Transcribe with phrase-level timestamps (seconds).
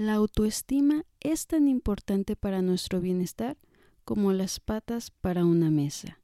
[0.00, 3.58] La autoestima es tan importante para nuestro bienestar
[4.06, 6.18] como las patas para una mesa.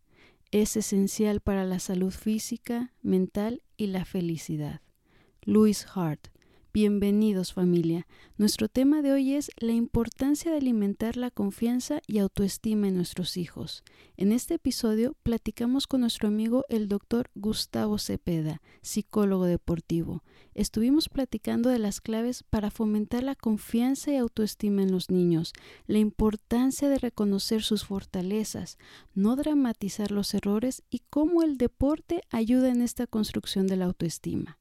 [0.50, 4.80] Es esencial para la salud física, mental y la felicidad.
[5.42, 6.28] Louis Hart
[6.76, 8.06] Bienvenidos familia.
[8.36, 13.38] Nuestro tema de hoy es la importancia de alimentar la confianza y autoestima en nuestros
[13.38, 13.82] hijos.
[14.18, 20.22] En este episodio platicamos con nuestro amigo el doctor Gustavo Cepeda, psicólogo deportivo.
[20.52, 25.54] Estuvimos platicando de las claves para fomentar la confianza y autoestima en los niños,
[25.86, 28.76] la importancia de reconocer sus fortalezas,
[29.14, 34.58] no dramatizar los errores y cómo el deporte ayuda en esta construcción de la autoestima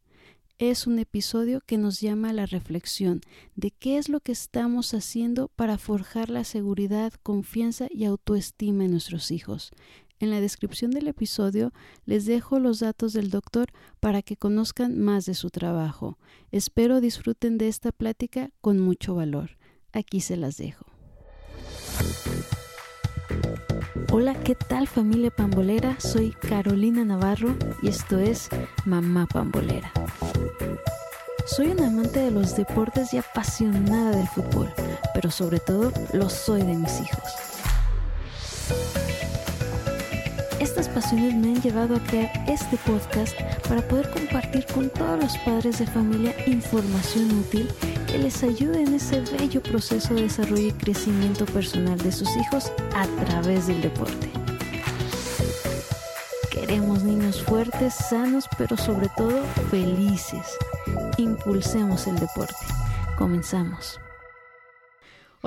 [0.58, 3.22] es un episodio que nos llama a la reflexión
[3.56, 8.92] de qué es lo que estamos haciendo para forjar la seguridad, confianza y autoestima en
[8.92, 9.72] nuestros hijos.
[10.20, 11.74] En la descripción del episodio
[12.06, 13.68] les dejo los datos del doctor
[14.00, 16.18] para que conozcan más de su trabajo.
[16.52, 19.58] Espero disfruten de esta plática con mucho valor.
[19.92, 20.86] Aquí se las dejo.
[24.12, 26.00] Hola, ¿qué tal familia pambolera?
[26.00, 28.50] Soy Carolina Navarro y esto es
[28.86, 29.92] Mamá Pambolera.
[31.46, 34.72] Soy una amante de los deportes y apasionada del fútbol,
[35.14, 37.24] pero sobre todo lo soy de mis hijos.
[40.60, 43.36] Estas pasiones me han llevado a crear este podcast
[43.68, 47.70] para poder compartir con todos los padres de familia información útil
[48.06, 52.72] que les ayude en ese bello proceso de desarrollo y crecimiento personal de sus hijos
[52.96, 54.30] a través del deporte.
[56.52, 60.58] Queremos niños fuertes, sanos, pero sobre todo felices.
[61.18, 62.56] Impulsemos el deporte.
[63.18, 64.00] Comenzamos.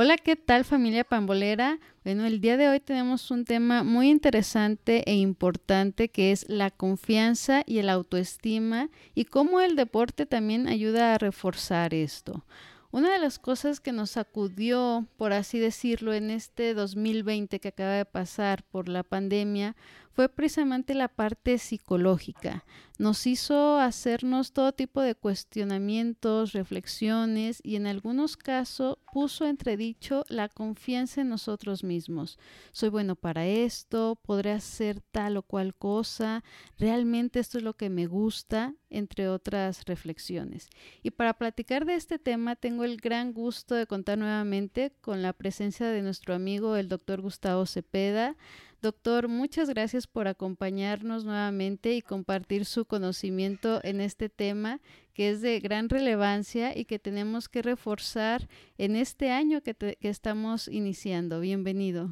[0.01, 1.81] Hola, ¿qué tal familia pambolera?
[2.05, 6.71] Bueno, el día de hoy tenemos un tema muy interesante e importante que es la
[6.71, 12.45] confianza y el autoestima y cómo el deporte también ayuda a reforzar esto.
[12.93, 17.95] Una de las cosas que nos sacudió, por así decirlo, en este 2020 que acaba
[17.95, 19.75] de pasar por la pandemia
[20.19, 22.65] fue precisamente la parte psicológica.
[22.99, 30.49] Nos hizo hacernos todo tipo de cuestionamientos, reflexiones y en algunos casos puso entredicho la
[30.49, 32.41] confianza en nosotros mismos.
[32.73, 36.43] Soy bueno para esto, podré hacer tal o cual cosa,
[36.79, 40.69] realmente esto es lo que me gusta, entre otras reflexiones.
[41.05, 45.33] Y para platicar de este tema tengo el gran gusto de contar nuevamente con la
[45.33, 48.37] presencia de nuestro amigo el doctor Gustavo Cepeda
[48.81, 54.81] Doctor, muchas gracias por acompañarnos nuevamente y compartir su conocimiento en este tema
[55.15, 60.69] que es de gran relevancia y que tenemos que reforzar en este año que, estamos
[60.69, 61.41] iniciando.
[61.41, 62.11] Bienvenido.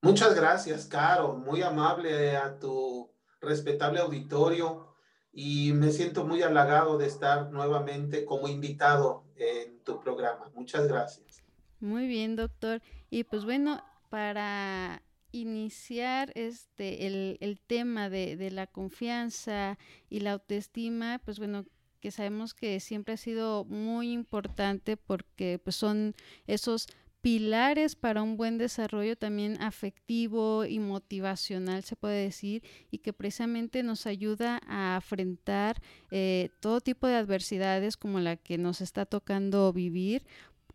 [0.00, 1.34] Muchas gracias, Caro.
[1.34, 3.10] Muy amable a tu
[3.42, 4.94] respetable auditorio
[5.30, 10.50] y me siento muy halagado de estar nuevamente como invitado en tu programa.
[10.54, 11.42] Muchas gracias.
[11.80, 12.80] Muy bien, doctor.
[13.10, 15.02] Y pues bueno, para
[15.32, 19.78] iniciar este el, el tema de, de, la confianza
[20.08, 21.64] y la autoestima, pues bueno,
[22.00, 26.14] que sabemos que siempre ha sido muy importante porque pues son
[26.46, 26.88] esos
[27.22, 33.84] pilares para un buen desarrollo también afectivo y motivacional, se puede decir, y que precisamente
[33.84, 39.72] nos ayuda a afrontar eh, todo tipo de adversidades como la que nos está tocando
[39.72, 40.24] vivir,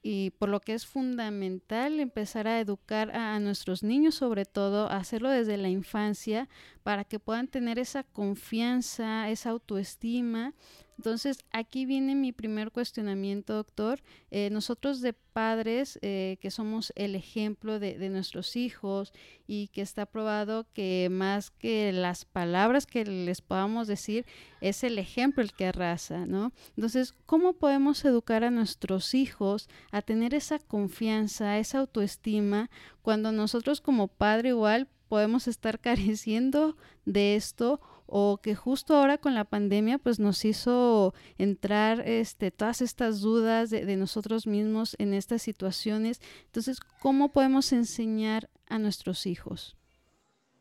[0.02, 5.30] y por lo que es fundamental empezar a educar a, nuestros niños, sobre todo, hacerlo
[5.30, 6.48] desde la infancia,
[6.84, 10.54] para que puedan tener esa confianza, esa autoestima
[10.98, 14.02] entonces, aquí viene mi primer cuestionamiento, doctor.
[14.32, 19.14] Eh, nosotros de padres, eh, que somos el ejemplo de, de, nuestros hijos
[19.46, 24.26] y que está probado que más que las palabras que les podamos decir,
[24.60, 26.52] es el ejemplo el que arrasa, ¿no?
[26.76, 32.72] Entonces, ¿cómo podemos educar a nuestros hijos a tener esa confianza, esa autoestima,
[33.04, 36.76] cuando nosotros como padre igual podemos estar careciendo
[37.06, 42.82] de esto o que justo ahora con la pandemia pues nos hizo entrar este, todas
[42.82, 46.22] estas dudas de, nosotros mismos en estas situaciones.
[46.46, 49.76] Entonces, ¿cómo podemos enseñar a nuestros hijos?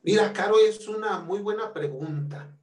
[0.02, 2.56] Mira, Caro, es una muy buena pregunta.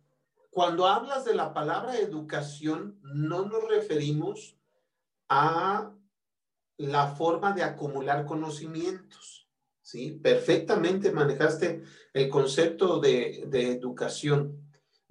[0.50, 4.58] Cuando hablas de la palabra educación, no nos referimos
[5.30, 5.92] a
[6.78, 9.48] la forma de acumular conocimientos,
[9.82, 10.20] ¿sí?
[10.22, 11.84] Perfectamente manejaste
[12.14, 14.63] el concepto de educación.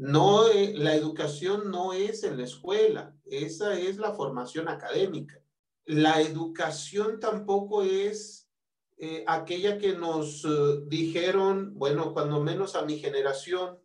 [0.03, 5.41] No, eh, la educación no es en la escuela, esa es la formación académica.
[5.85, 8.51] La educación tampoco es
[8.99, 13.79] eh, aquella que nos eh, dijeron, bueno, cuando menos a mi generación,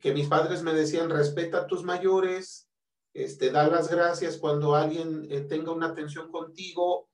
[0.00, 2.70] que mis padres me decían, respeta a tus mayores,
[3.12, 7.10] este, da las gracias cuando alguien tenga una atención contigo.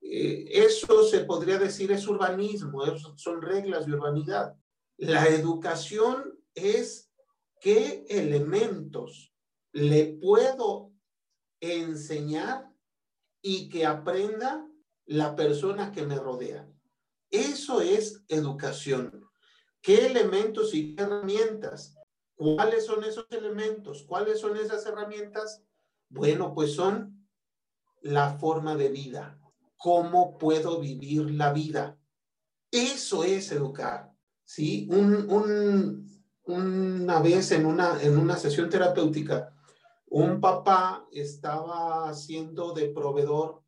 [0.00, 2.80] Eso se podría decir es urbanismo,
[3.16, 4.54] son reglas de urbanidad.
[4.98, 7.11] La educación es
[7.62, 9.32] qué elementos
[9.72, 10.92] le puedo
[11.60, 12.68] enseñar
[13.40, 14.68] y que aprenda
[15.06, 16.68] la persona que me rodea.
[17.30, 19.24] Eso es educación.
[19.80, 21.96] ¿Qué elementos y qué herramientas?
[22.34, 24.02] ¿Cuáles son esos elementos?
[24.08, 25.62] ¿Cuáles son esas herramientas?
[26.08, 27.28] Bueno, pues son
[28.00, 29.40] la forma de vida.
[29.76, 31.96] ¿Cómo puedo vivir la vida?
[32.72, 34.12] Eso es educar.
[34.44, 34.88] ¿sí?
[36.44, 39.54] Una vez en una, en una sesión terapéutica,
[40.06, 43.62] un papá estaba haciendo de proveedor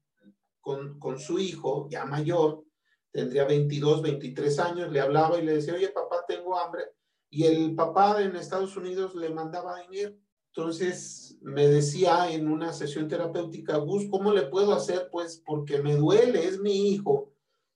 [0.60, 2.64] con, con su hijo, ya mayor,
[3.10, 6.84] tendría 22, 23 años, le hablaba y le decía, oye papá, tengo hambre.
[7.30, 10.16] Y el papá en Estados Unidos le mandaba dinero.
[10.48, 15.08] Entonces me decía en una sesión terapéutica, Gus, ¿cómo le puedo hacer?
[15.10, 17.33] Pues porque me duele, es mi hijo.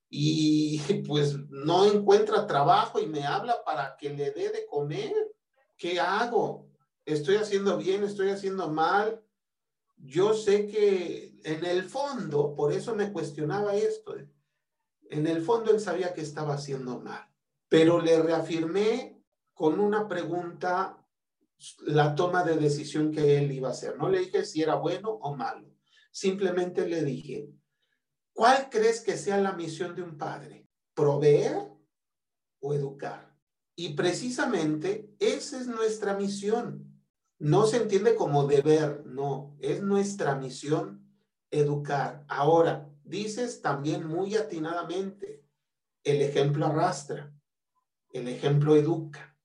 [0.08, 5.12] Y pues no encuentra trabajo y me habla para que le dé de comer.
[5.76, 6.68] ¿Qué hago?
[7.04, 8.04] ¿Estoy haciendo bien?
[8.04, 9.22] ¿Estoy haciendo mal?
[9.96, 14.14] Yo sé que en el fondo, por eso me cuestionaba esto,
[15.10, 17.28] en el fondo él sabía que estaba haciendo mal,
[17.68, 19.22] pero le reafirmé
[19.54, 21.04] con una pregunta
[21.80, 23.96] la toma de decisión que él iba a hacer.
[23.96, 25.68] No le dije si era bueno o malo.
[26.12, 27.50] Simplemente le dije,
[28.38, 30.64] ¿cuál crees que sea la misión de un padre?
[30.94, 31.72] ¿Proveer
[32.60, 33.36] o educar?
[33.74, 37.02] Y precisamente esa es nuestra misión.
[37.40, 41.04] No se entiende como deber, no, es nuestra misión
[41.50, 42.24] educar.
[42.28, 45.44] Ahora, dices también muy atinadamente,
[46.04, 47.34] el ejemplo arrastra,
[48.12, 49.36] el ejemplo educa.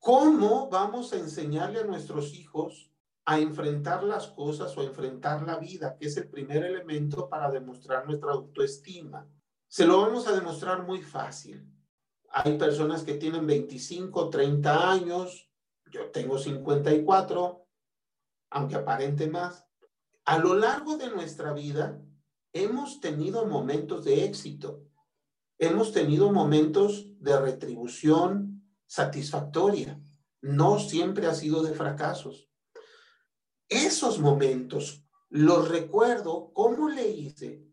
[0.00, 2.89] ¿Cómo vamos a enseñarle a nuestros hijos
[3.30, 7.48] a enfrentar las cosas o a enfrentar la vida, que es el primer elemento para
[7.48, 9.24] demostrar nuestra autoestima?
[9.68, 11.64] Se lo vamos a demostrar muy fácil.
[12.30, 15.48] Hay personas que tienen 25, 30 años,
[15.92, 17.68] yo tengo 54,
[18.50, 19.64] aunque aparente más.
[20.24, 22.02] A lo largo de nuestra vida,
[22.52, 24.82] hemos tenido momentos de éxito,
[25.56, 30.02] hemos tenido momentos de retribución satisfactoria,
[30.40, 32.49] no siempre ha sido de fracasos.
[33.70, 37.64] Esos momentos los recuerdo cómo le hice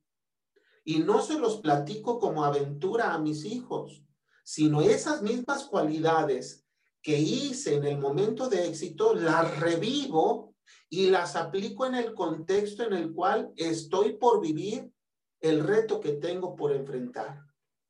[0.86, 4.04] y no se los platico como aventura a mis hijos,
[4.44, 6.68] sino esas mismas cualidades
[7.02, 10.56] que hice en el momento de éxito, las revivo
[10.88, 14.94] y las aplico en el contexto en el cual estoy por vivir
[15.42, 17.42] el reto que tengo por enfrentar.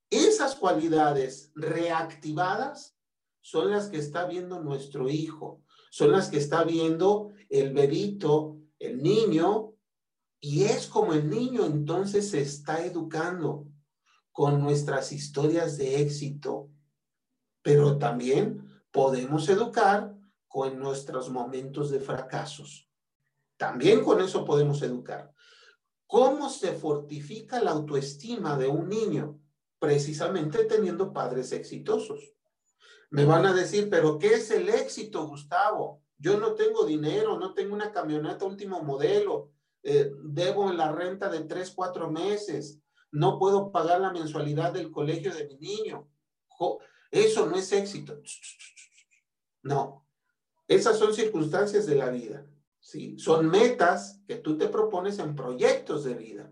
[0.09, 2.97] Esas cualidades reactivadas
[3.41, 5.61] son las que está viendo nuestro hijo,
[5.91, 9.73] son las que está viendo el bebito, el niño,
[10.39, 13.67] y es como el niño entonces se está educando
[14.31, 16.69] con nuestras historias de éxito,
[17.61, 20.15] pero también podemos educar
[20.47, 22.87] con nuestros momentos de fracasos.
[23.57, 25.33] También con eso podemos educar.
[26.05, 29.41] ¿Cómo se fortifica la autoestima de un niño?
[29.79, 32.33] Precisamente teniendo padres exitosos.
[33.09, 36.03] Me van a decir, pero ¿qué es el éxito, Gustavo?
[36.17, 39.51] Yo no tengo dinero, no tengo una camioneta último modelo,
[39.83, 42.79] eh, debo la renta de tres, cuatro meses,
[43.11, 46.09] no puedo pagar la mensualidad del colegio de mi niño.
[47.11, 48.21] Eso no es éxito.
[49.63, 50.05] No,
[50.67, 52.45] esas son circunstancias de la vida.
[52.79, 53.17] ¿sí?
[53.17, 56.51] Son metas que tú te propones en proyectos de vida.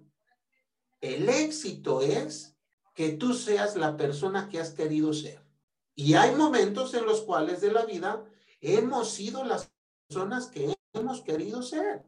[1.01, 2.57] El éxito es
[2.93, 5.41] que tú seas la persona que has querido ser.
[5.93, 8.25] Y hay momentos en los cuales de la vida
[8.65, 9.71] hemos sido las
[10.07, 12.03] personas que hemos querido ser.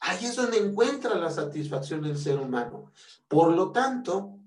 [0.00, 2.92] Ahí es donde encuentra la satisfacción del ser humano.
[3.28, 4.38] Por lo tanto,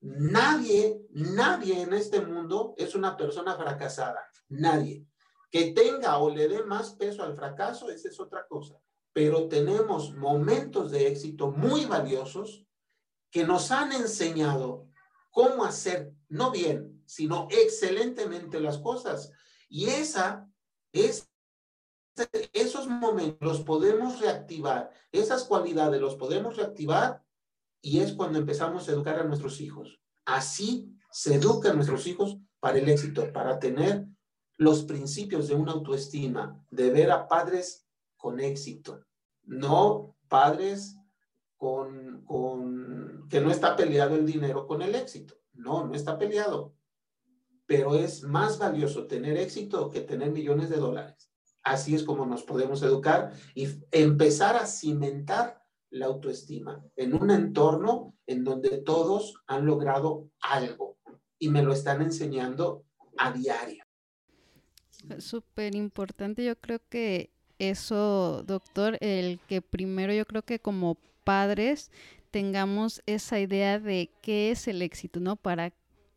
[0.00, 4.20] nadie, nadie en este mundo es una persona fracasada.
[4.48, 5.06] Nadie.
[5.50, 8.78] Que tenga o le dé más peso al fracaso, esa es otra cosa.
[9.12, 12.66] Pero tenemos momentos de éxito muy valiosos
[13.30, 14.86] que nos han enseñado
[15.30, 19.32] cómo hacer, no bien, sino excelentemente las cosas.
[19.68, 20.49] Y esa
[20.92, 21.30] es
[22.52, 27.24] esos momentos los podemos reactivar, esas cualidades los podemos reactivar
[27.80, 30.00] y es cuando empezamos a educar a nuestros hijos.
[30.24, 34.06] Así se educan nuestros hijos para el éxito, para tener
[34.56, 39.02] los principios de una autoestima, de ver a padres con éxito,
[39.42, 40.98] no padres
[41.56, 45.34] con, con que no está peleado el dinero con el éxito.
[45.52, 46.74] No, no está peleado.
[47.70, 51.30] Pero es más valioso tener éxito que tener millones de dólares.
[51.62, 58.16] Así es como nos podemos educar y empezar a cimentar la autoestima en un entorno
[58.26, 60.98] en donde todos han logrado algo
[61.38, 62.86] y me lo están enseñando
[63.16, 63.84] a diario.
[65.18, 71.92] Súper importante, yo creo que eso, doctor, el que primero yo creo que como padres
[72.32, 75.36] tengamos esa idea de qué es el éxito, ¿no?
[75.36, 75.72] Para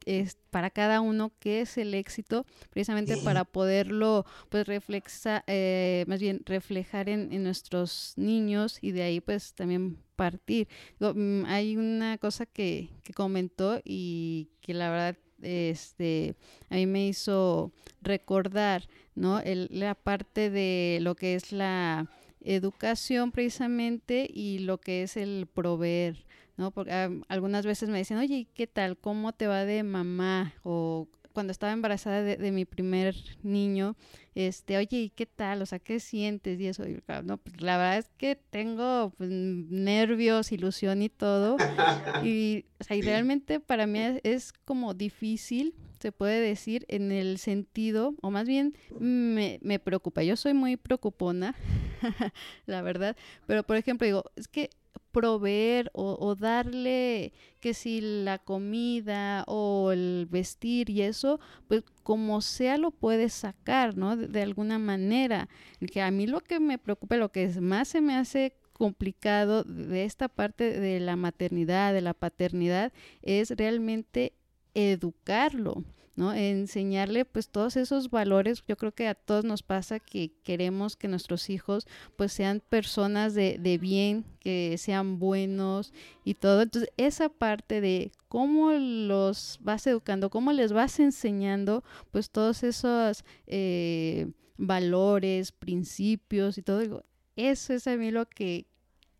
[0.05, 6.19] es para cada uno qué es el éxito, precisamente para poderlo, pues, reflexa, eh, más
[6.19, 10.67] bien reflejar en, en, nuestros niños y de ahí, pues, también partir.
[10.99, 16.35] Mm, hay una cosa que, que comentó y que la verdad, este,
[16.69, 19.39] a mí me hizo recordar, ¿no?
[19.39, 22.09] El, la parte de lo que es la
[22.41, 26.25] educación precisamente y lo que es el proveer,
[26.57, 26.71] ¿no?
[26.71, 28.97] Porque ah, algunas veces me dicen, oye, ¿qué tal?
[28.97, 30.53] ¿Cómo te va de mamá?
[30.63, 33.95] O cuando estaba embarazada de, mi primer niño,
[34.35, 35.63] este, oye, ¿y qué tal?
[35.63, 36.59] O sea, ¿qué sientes?
[36.59, 36.83] Y eso,
[37.23, 41.57] no, pues la verdad es que tengo pues, nervios, ilusión y todo.
[42.23, 47.37] Y, o sea, y realmente para mí es, como difícil, se puede decir, en el
[47.37, 50.23] sentido, o más bien me, me preocupa.
[50.23, 51.55] Yo soy muy preocupona,
[52.65, 53.17] la verdad,
[53.47, 54.69] pero por ejemplo, digo, es que
[55.13, 61.39] proveer o, darle que si la comida o el vestir y eso,
[61.69, 64.17] pues como sea lo puedes sacar, ¿no?
[64.17, 65.47] De, alguna manera.
[65.91, 70.03] Que a mí lo que me preocupa, lo que más se me hace complicado de
[70.03, 72.91] esta parte de la maternidad, de la paternidad,
[73.21, 74.33] es realmente
[74.73, 75.83] educarlo.
[76.15, 76.33] ¿No?
[76.33, 78.63] Enseñarle pues todos esos valores.
[78.67, 83.33] Yo creo que a todos nos pasa que queremos que nuestros hijos pues sean personas
[83.33, 85.93] de, de bien, que sean buenos
[86.23, 86.61] y todo.
[86.61, 93.25] Entonces esa parte de cómo los vas educando, cómo les vas enseñando pues todos esos
[93.47, 97.05] eh, valores, principios y todo.
[97.35, 98.67] Eso es a mí lo que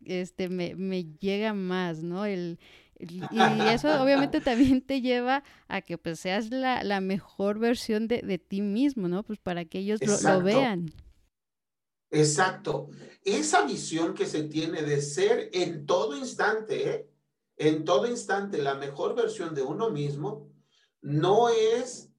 [0.04, 2.24] este, me, me llega más, ¿no?
[2.24, 2.58] El,
[2.98, 3.20] y
[3.68, 8.38] eso obviamente también te lleva a que pues seas la, la mejor versión de, de,
[8.38, 9.22] ti mismo, ¿no?
[9.22, 10.92] Pues para que ellos lo, vean.
[12.10, 12.88] Exacto.
[13.24, 17.10] Esa visión que se tiene de ser en todo instante, ¿eh?
[17.56, 20.48] en todo instante la mejor versión de uno mismo,
[21.00, 22.10] no es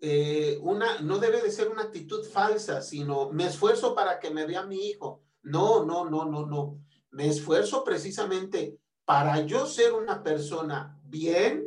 [0.00, 4.46] eh, una, no debe de ser una actitud falsa, sino me esfuerzo para que me
[4.46, 5.22] vea mi hijo.
[5.42, 6.80] No, no, no, no, no.
[7.10, 11.66] Me esfuerzo precisamente para yo ser una persona bien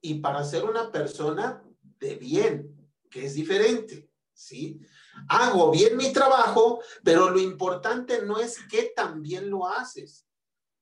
[0.00, 1.62] y para ser una persona
[1.98, 4.80] de bien, que es diferente, ¿sí?
[5.28, 10.26] Hago bien mi trabajo, pero lo importante no es qué tan bien lo haces,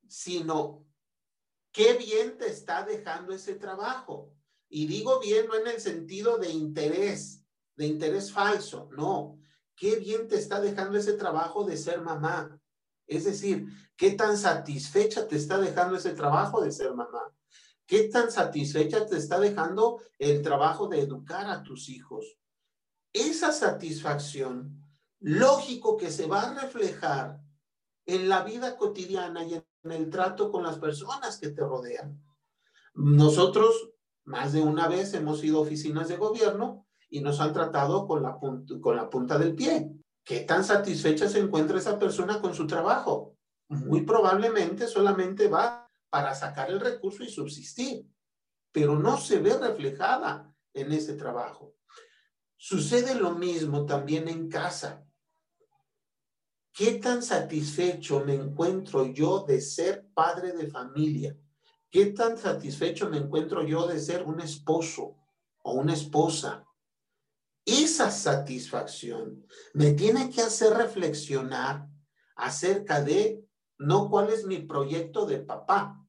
[0.09, 0.87] sino
[1.73, 4.33] qué bien te está dejando ese trabajo.
[4.69, 7.45] Y digo bien no en el sentido de interés,
[7.77, 9.39] de interés falso, no.
[9.75, 12.60] Qué bien te está dejando ese trabajo de ser mamá,
[13.11, 17.35] es decir, ¿qué tan satisfecha te está dejando ese trabajo de ser mamá?
[17.85, 22.39] ¿Qué tan satisfecha te está dejando el trabajo de educar a tus hijos?
[23.13, 24.81] Esa satisfacción,
[25.19, 27.41] lógico que se va a reflejar
[28.07, 32.23] en la vida cotidiana y en el trato con las personas que te rodean.
[32.95, 33.91] Nosotros
[34.23, 38.23] más de una vez hemos ido a oficinas de gobierno y nos han tratado con
[38.23, 39.91] la, con la punta del pie.
[40.25, 43.37] ¿Qué tan satisfecha se encuentra esa persona con su trabajo?
[43.69, 48.05] Muy probablemente solamente va para sacar el recurso y subsistir,
[48.73, 51.75] pero no se ve reflejada en ese trabajo.
[52.57, 55.07] Sucede lo mismo también en casa.
[56.73, 61.37] ¿Qué tan satisfecho me encuentro yo de ser padre de familia?
[61.91, 65.17] ¿Qué tan satisfecho me encuentro yo de ser un esposo
[65.63, 66.65] o una esposa?
[67.71, 71.89] Esa satisfacción me tiene que hacer reflexionar
[72.37, 73.45] acerca de
[73.79, 76.05] no cuál es mi proyecto de papá,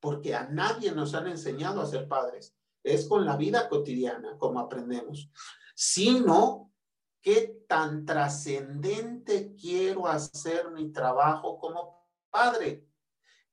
[0.00, 2.56] porque a nadie nos han enseñado a ser padres.
[2.82, 5.30] Es con la vida cotidiana como aprendemos,
[5.74, 6.72] sino
[7.20, 12.88] qué tan trascendente quiero hacer mi trabajo como padre,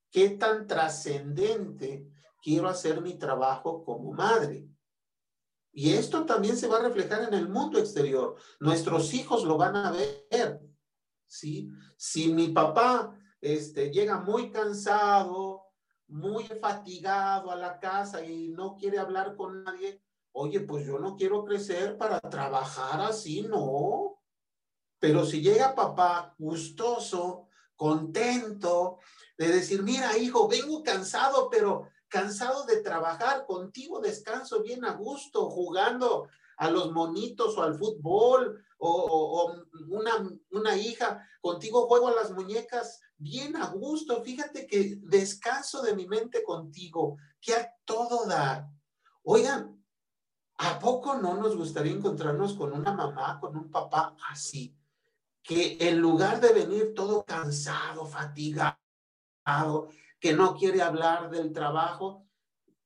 [0.10, 2.10] qué tan trascendente
[2.42, 4.68] quiero hacer mi trabajo como madre.
[5.80, 8.36] Y esto también se va a reflejar en el mundo exterior.
[8.60, 10.60] Nuestros hijos lo van a ver.
[11.26, 11.70] ¿sí?
[11.96, 15.68] Si mi papá este, llega muy cansado,
[16.08, 21.16] muy fatigado a la casa y no quiere hablar con nadie, oye, pues yo no
[21.16, 24.20] quiero crecer para trabajar así, no.
[25.00, 29.00] Pero si llega papá gustoso, contento,
[29.38, 35.50] de decir, mira, hijo, vengo cansado, pero cansado de trabajar, contigo descanso bien a gusto,
[35.50, 39.54] jugando a los monitos o al fútbol o,
[39.88, 40.12] una,
[40.52, 46.08] una hija, contigo juego a las muñecas bien a gusto, fíjate que descanso de mi
[46.08, 48.68] mente contigo, que a todo dar.
[49.24, 49.84] Oigan,
[50.58, 54.76] ¿a poco no nos gustaría encontrarnos con una mamá, con un papá así?
[55.44, 58.78] Que en lugar de venir todo cansado, fatigado,
[60.20, 62.28] que no quiere hablar del trabajo,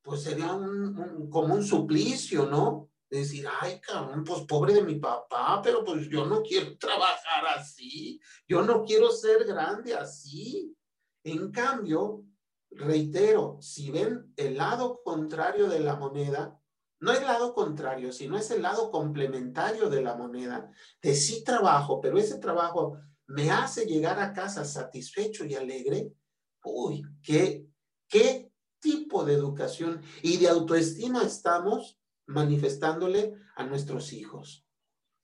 [0.02, 2.90] pues sería un, como un suplicio, ¿no?
[3.18, 8.20] decir, ay, cabrón, pues pobre de mi papá, pero pues yo no quiero trabajar así,
[8.48, 10.76] yo no quiero ser grande así.
[11.24, 12.26] En cambio,
[12.72, 16.60] reitero, si ven el lado contrario de la moneda,
[17.00, 20.72] no el lado contrario, sino es el lado complementario de la moneda,
[21.02, 22.98] de sí trabajo, pero ese trabajo
[23.28, 26.14] me hace llegar a casa satisfecho y alegre,
[26.64, 27.68] uy, qué,
[28.08, 34.66] qué tipo de educación y de autoestima estamos manifestándole a nuestros hijos.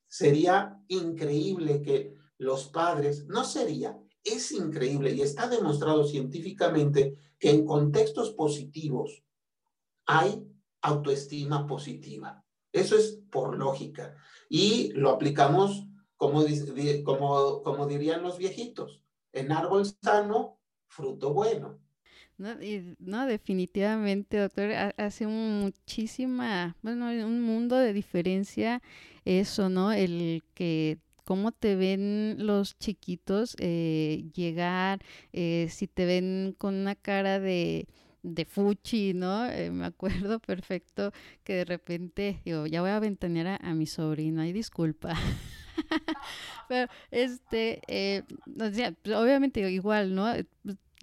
[0.08, 7.66] Sería increíble que los padres, no sería, es increíble y está demostrado científicamente que en
[7.66, 9.24] contextos positivos
[10.06, 10.46] hay
[10.82, 12.44] autoestima positiva.
[12.72, 14.16] Eso es por lógica.
[14.50, 16.44] Y lo aplicamos como,
[17.04, 20.59] como, como dirían los viejitos, en árbol sano,
[20.90, 21.80] fruto bueno.
[22.38, 22.56] No,
[23.00, 28.82] no, definitivamente, doctor, hace muchísima, bueno, un mundo de diferencia
[29.26, 29.92] eso, ¿no?
[29.92, 35.00] El que cómo te ven los chiquitos eh, llegar,
[35.32, 37.88] eh, si te ven con una cara de,
[38.24, 39.46] de fuchi, ¿no?
[39.46, 41.12] Eh, me acuerdo perfecto
[41.44, 45.14] que de repente, digo, ya voy a ventanear a, mi sobrino, y disculpa.
[46.68, 47.82] Pero, este,
[48.58, 50.34] pues, obviamente igual, ¿no?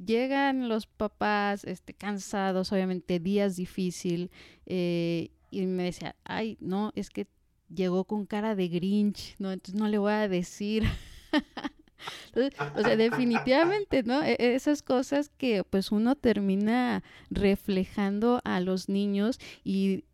[0.05, 4.31] llegan los papás este, cansados, obviamente días difícil,
[4.67, 7.27] eh, y me decía, ay, no, es que
[7.75, 9.53] llegó con cara de Grinch, ¿no?
[9.53, 10.85] Entonces no le voy a decir.
[12.75, 14.23] o sea, definitivamente, ¿no?
[14.23, 20.05] E, esas cosas que pues uno termina reflejando a los niños y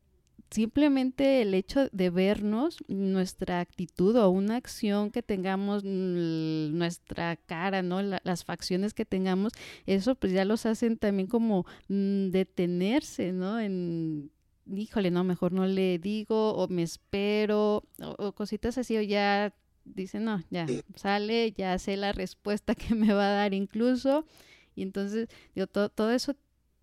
[0.52, 8.02] simplemente el hecho de vernos, nuestra actitud o una acción que tengamos, nuestra cara, ¿no?
[8.02, 9.52] las facciones que tengamos,
[9.86, 13.58] eso pues ya los hacen también como mm, detenerse, ¿no?
[13.58, 14.30] En,
[14.70, 20.20] híjole, no, mejor no le digo o me espero o, cositas así o ya dice,
[20.20, 24.26] no, ya sale, ya sé la respuesta que me va a dar incluso.
[24.74, 26.34] Y entonces, digo, todo, todo eso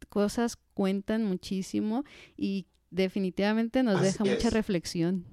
[0.09, 2.03] cosas cuentan muchísimo
[2.37, 5.25] y definitivamente nos deja mucha reflexión.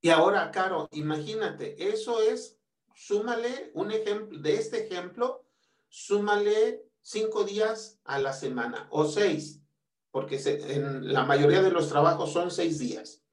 [0.00, 2.58] Y ahora, Caro, imagínate, eso es,
[2.94, 5.44] súmale un ejemplo, de este ejemplo,
[5.88, 9.60] súmale cinco días a la semana o seis,
[10.10, 13.24] porque en la mayoría de los trabajos son seis días.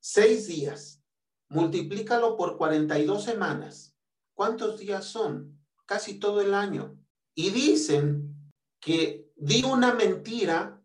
[0.00, 1.02] Seis días,
[1.48, 3.94] multiplícalo por 42 semanas.
[4.34, 5.60] ¿Cuántos días son?
[5.86, 6.98] Casi todo el año.
[7.34, 10.79] Y dicen que di una mentira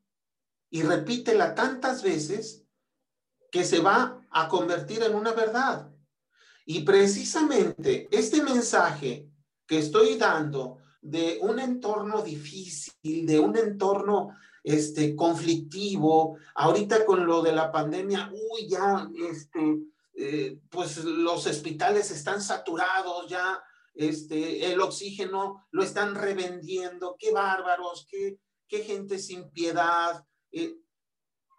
[0.76, 2.66] y repítela tantas veces
[3.50, 5.90] que se va a convertir en una verdad.
[6.66, 9.30] Y precisamente este mensaje
[9.66, 14.36] que estoy dando de un entorno difícil, de un entorno
[14.66, 19.80] este, conflictivo, ahorita con lo de la pandemia, uy, ya, este,
[20.14, 28.06] eh, pues los hospitales están saturados, ya, este, el oxígeno lo están revendiendo, qué bárbaros,
[28.10, 30.80] qué, qué gente sin piedad, eh,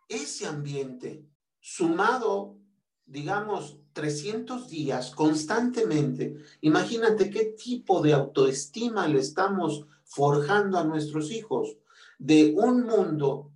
[0.09, 1.27] ese ambiente
[1.61, 2.57] sumado,
[3.05, 11.77] digamos, 300 días constantemente, imagínate qué tipo de autoestima le estamos forjando a nuestros hijos
[12.19, 13.53] de un mundo,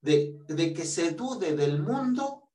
[0.00, 2.48] de, de que se dude del mundo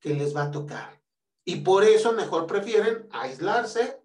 [0.00, 1.00] que les va a tocar.
[1.44, 4.02] Y por eso mejor prefieren aislarse,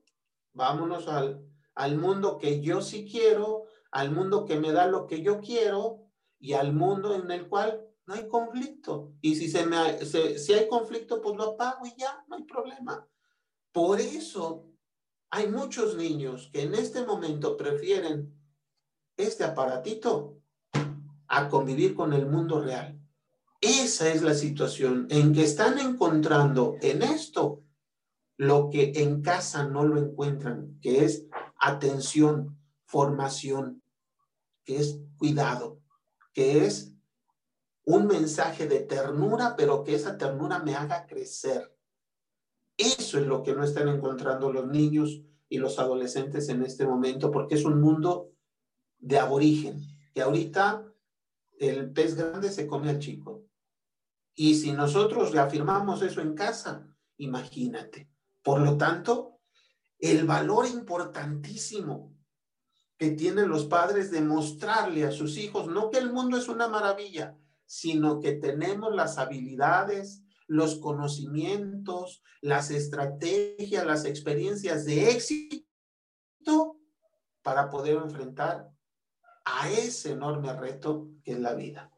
[0.53, 5.21] vámonos al, al mundo que yo sí quiero, al mundo que me da lo que
[5.21, 6.04] yo quiero,
[6.45, 9.13] y al mundo en el cual no hay conflicto.
[9.19, 13.03] Y si, se me, si hay conflicto, pues lo apago y ya, no hay problema.
[13.71, 14.67] Por eso
[15.31, 18.31] hay muchos niños que en este momento prefieren
[19.17, 20.37] este aparatito
[21.27, 23.01] a convivir con el mundo real.
[23.59, 27.63] Esa es la situación en que están encontrando en esto
[28.37, 31.25] lo que en casa no lo encuentran, que es
[31.59, 33.81] atención, formación,
[34.63, 35.79] que es cuidado
[36.35, 36.93] que es
[37.85, 41.73] un mensaje de ternura, pero que esa ternura me haga crecer.
[42.77, 47.31] Eso es lo que no están encontrando los niños y los adolescentes en este momento,
[47.31, 48.33] porque es un mundo
[48.97, 49.79] de aborigen,
[50.13, 50.85] que ahorita
[51.57, 53.45] el pez grande se come al chico.
[54.33, 56.85] Y si nosotros reafirmamos eso en casa,
[57.17, 58.09] imagínate,
[58.43, 59.39] Por lo tanto,
[59.97, 62.14] el valor importantísimo
[62.97, 66.67] que tienen los padres de mostrarle a sus hijos, no que el mundo es una
[66.67, 76.79] maravilla, sino que tenemos las habilidades, los conocimientos, las estrategias, las experiencias de éxito
[77.41, 78.69] para poder enfrentar
[79.43, 81.91] a ese enorme reto que es la vida.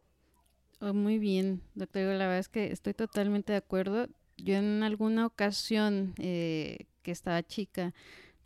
[0.80, 2.04] Oh, muy bien, doctor.
[2.04, 4.08] La verdad es que estoy totalmente de acuerdo.
[4.38, 7.94] Yo en alguna ocasión eh, que estaba chica,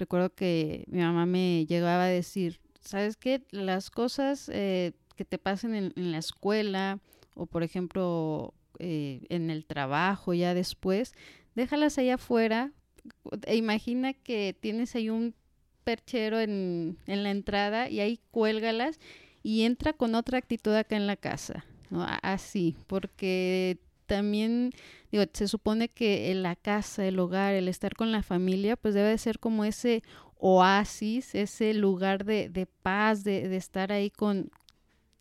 [0.01, 3.43] recuerdo que mi mamá me llegaba a decir, ¿sabes qué?
[3.51, 6.99] Las cosas eh, que te pasen en, la escuela
[7.35, 11.13] o, por ejemplo, eh, en el trabajo ya después,
[11.53, 12.71] déjalas allá afuera.
[13.45, 15.35] E imagina que tienes ahí un
[15.83, 18.99] perchero en, la entrada y ahí cuélgalas
[19.43, 21.63] y entra con otra actitud acá en la casa.
[22.23, 23.77] Así, porque
[24.11, 24.71] también,
[25.09, 29.07] digo, se supone que la casa, el hogar, el estar con la familia, pues debe
[29.07, 30.03] de ser como ese
[30.35, 34.51] oasis, ese lugar de, de paz, de, de estar ahí con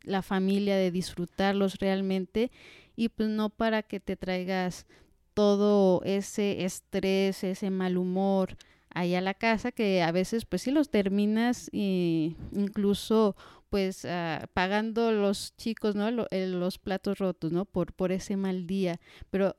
[0.03, 2.51] la familia, de disfrutarlos realmente
[2.97, 4.87] y pues no para que te traigas
[5.35, 8.57] todo ese estrés, ese mal humor
[8.93, 13.37] ahí a la casa que a veces pues sí los terminas y incluso
[13.71, 16.09] pues uh, pagando los chicos, ¿no?
[16.31, 17.65] Eh, los platos rotos, ¿no?
[17.65, 19.01] Por, por ese mal día.
[19.31, 19.57] Pero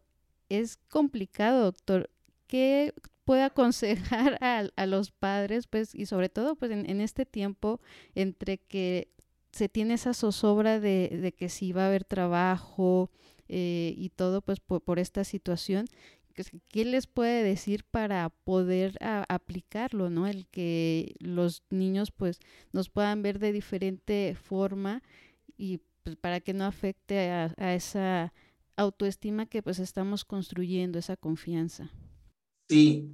[0.50, 2.10] es complicado, doctor.
[2.47, 2.93] ¿Qué
[3.26, 7.80] puede aconsejar a, a los padres, pues, y sobre todo, pues, en, en, este tiempo
[8.13, 9.10] entre que
[9.52, 13.10] se tiene esa zozobra de, de que si va a haber trabajo
[13.47, 15.86] eh, y todo, pues, por, por esta situación,
[16.69, 20.27] ¿qué les puede decir para poder aplicarlo, ¿no?
[20.27, 22.39] El que los niños pues
[22.71, 25.04] nos puedan ver de diferente forma
[25.58, 28.34] y pues, para que no afecte a, esa
[28.75, 31.91] autoestima que pues estamos construyendo, esa confianza.
[32.69, 33.12] Sí,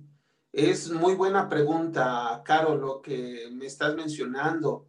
[0.54, 4.88] es muy buena pregunta, Caro, lo que me estás mencionando.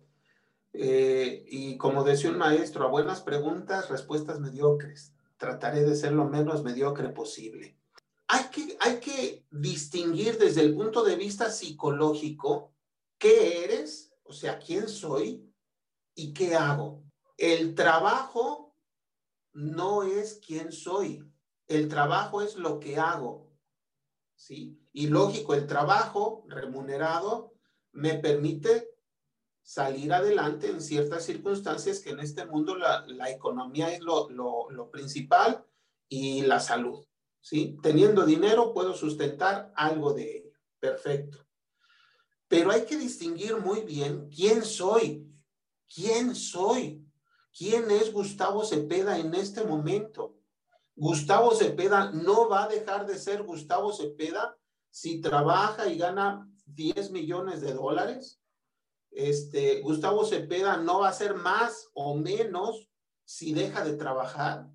[0.73, 5.15] Eh, y como decía un maestro, a buenas preguntas, respuestas mediocres.
[5.39, 7.79] Trataré de ser lo menos mediocre posible
[8.29, 12.75] hay que, distinguir desde el punto de vista psicológico
[13.17, 15.51] qué eres, o sea, quién soy
[16.15, 17.03] y qué hago.
[17.39, 18.77] El trabajo
[19.53, 21.25] no es quién soy,
[21.67, 23.49] el trabajo es lo que hago.
[24.37, 24.79] ¿Sí?
[24.93, 27.55] Y lógico, el trabajo remunerado
[27.93, 28.95] me permite
[29.63, 35.65] salir adelante en ciertas circunstancias que en este mundo la, economía es lo principal
[36.09, 37.08] y la salud.
[37.49, 37.79] ¿Sí?
[37.83, 40.53] Teniendo dinero puedo sustentar algo de ello.
[40.79, 41.39] Perfecto.
[42.47, 45.27] Pero hay que distinguir muy bien quién soy.
[45.95, 47.07] ¿Quién soy?
[47.57, 50.37] ¿Quién es Gustavo Cepeda en este momento?
[50.95, 54.55] Gustavo Cepeda no va a dejar de ser Gustavo Cepeda
[54.91, 58.43] si trabaja y gana 10 millones de dólares.
[59.11, 62.91] Este, Gustavo Cepeda no va a ser más o menos
[63.25, 64.69] si deja de trabajar.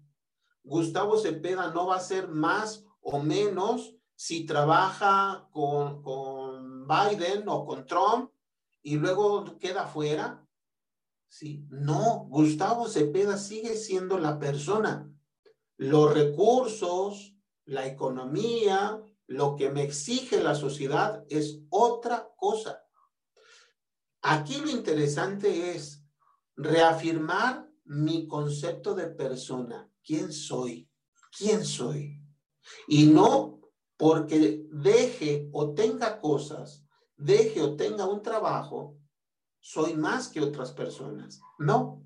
[0.64, 7.66] Gustavo Cepeda no va a ser más o menos si trabaja con, con Biden o
[7.66, 8.32] con Trump
[8.82, 10.48] y luego queda fuera.
[11.28, 15.10] Sí, no, Gustavo Cepeda sigue siendo la persona.
[15.78, 22.86] Los recursos, la economía, lo que me exige la sociedad es otra cosa.
[24.22, 26.06] Aquí lo interesante es
[26.56, 30.90] reafirmar mi concepto de persona quién soy,
[31.38, 32.22] quién soy.
[32.88, 33.60] Y no
[33.98, 36.86] porque deje o tenga cosas,
[37.16, 38.98] deje o tenga un trabajo,
[39.60, 41.40] soy más que otras personas.
[41.58, 42.04] No.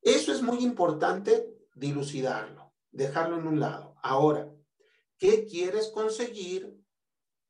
[0.00, 3.96] Eso es muy importante dilucidarlo, dejarlo en un lado.
[4.02, 4.48] Ahora,
[5.18, 6.80] ¿qué quieres conseguir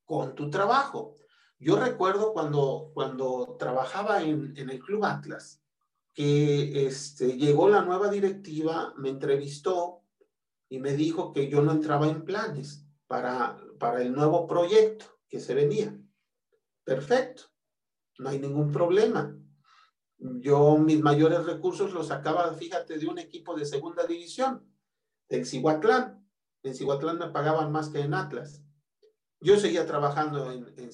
[0.05, 1.15] con tu trabajo?
[1.59, 5.58] Yo recuerdo cuando, cuando trabajaba en, en el Club Atlas,
[6.19, 10.03] que este, llegó la nueva directiva, me entrevistó
[10.69, 15.39] y me dijo que yo no entraba en planes para, para el nuevo proyecto que
[15.39, 15.97] se venía.
[16.83, 17.45] Perfecto,
[18.19, 19.33] no hay ningún problema.
[20.19, 24.69] Yo mis mayores recursos los sacaba, fíjate, de un equipo de segunda división,
[25.29, 26.29] del Cihuatlán.
[26.65, 28.65] En Cihuatlán me pagaban más que en Atlas.
[29.39, 30.91] Yo seguía trabajando en, en.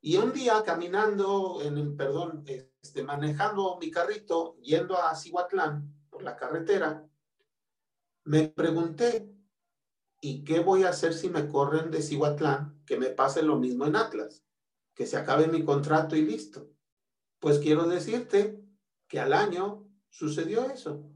[0.00, 2.44] Y un día caminando, en perdón,
[2.84, 7.08] este, manejando mi carrito, yendo a Cihuatlán por la carretera,
[8.24, 9.34] me pregunté,
[10.20, 12.82] ¿y qué voy a hacer si me corren de Cihuatlán?
[12.84, 14.44] Que me pase lo mismo en Atlas,
[14.94, 16.68] que se acabe mi contrato y listo.
[17.38, 18.62] Pues quiero decirte
[19.08, 21.10] que al año sucedió eso.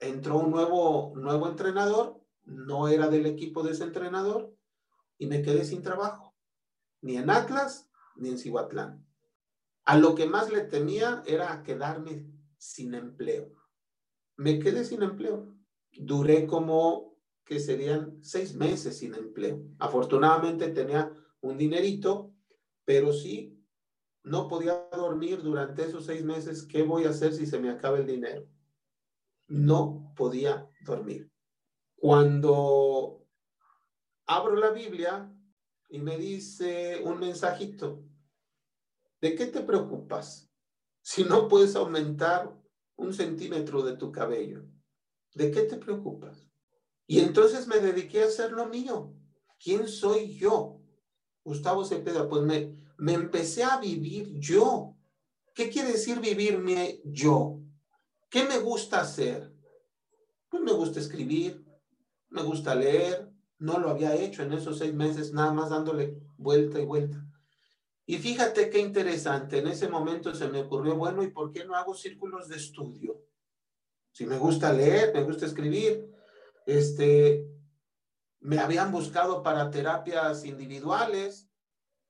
[0.00, 4.56] Entró un nuevo, nuevo entrenador, no era del equipo de ese entrenador,
[5.18, 6.34] y me quedé sin trabajo,
[7.02, 9.11] ni en Atlas ni en Cihuatlán.
[9.84, 13.52] A lo que más le temía era quedarme sin empleo.
[14.36, 15.54] Me quedé sin empleo.
[15.92, 19.62] Duré como que serían seis meses sin empleo.
[19.78, 22.32] Afortunadamente tenía un dinerito,
[22.84, 23.58] pero sí
[24.22, 26.62] no podía dormir durante esos seis meses.
[26.62, 28.46] ¿Qué voy a hacer si se me acaba el dinero?
[29.48, 31.30] No podía dormir.
[31.96, 33.26] Cuando
[34.26, 35.32] abro la Biblia
[35.88, 38.04] y me dice un mensajito,
[39.22, 40.50] ¿de qué te preocupas
[41.00, 42.54] si no puedes aumentar
[42.96, 44.66] un centímetro de tu cabello?
[45.34, 46.46] ¿De qué te preocupas?
[47.06, 49.14] Y entonces me dediqué a hacer lo mío.
[49.62, 50.80] ¿Quién soy yo?
[51.44, 54.96] Gustavo Cepeda, pues me, me empecé a vivir yo.
[55.54, 57.60] ¿Qué quiere decir vivirme yo?
[58.28, 59.54] ¿Qué me gusta hacer?
[60.48, 61.64] Pues me gusta escribir,
[62.28, 63.30] me gusta leer.
[63.58, 67.24] No lo había hecho en esos seis meses, nada más dándole vuelta y vuelta.
[68.06, 71.76] Y fíjate qué interesante, en ese momento se me ocurrió, bueno, ¿y por qué no
[71.76, 73.22] hago círculos de estudio?
[74.10, 76.10] Si me gusta leer, me gusta escribir,
[76.66, 77.46] este,
[78.40, 81.48] me habían buscado para terapias individuales,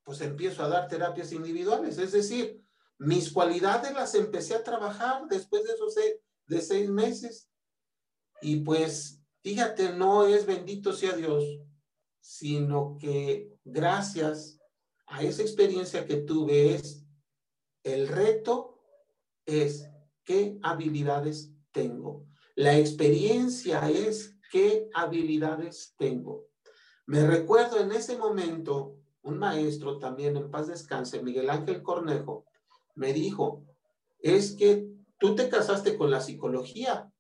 [0.03, 1.99] pues empiezo a dar terapias individuales.
[1.99, 2.65] Es decir,
[2.99, 6.15] mis cualidades las empecé a trabajar después de esos seis,
[6.47, 7.49] de seis meses.
[8.41, 11.45] Y pues, fíjate, no es bendito sea Dios,
[12.21, 14.59] sino que gracias
[15.13, 17.05] a esa experiencia que tuve es,
[17.85, 18.79] el reto
[19.45, 19.91] es
[20.25, 22.27] qué habilidades tengo.
[22.55, 26.49] La experiencia es qué habilidades tengo.
[27.07, 32.47] Me recuerdo en ese momento, un maestro también en paz descanse, Miguel Ángel Cornejo,
[32.95, 33.67] me dijo,
[34.19, 37.13] es que tú te casaste con la psicología,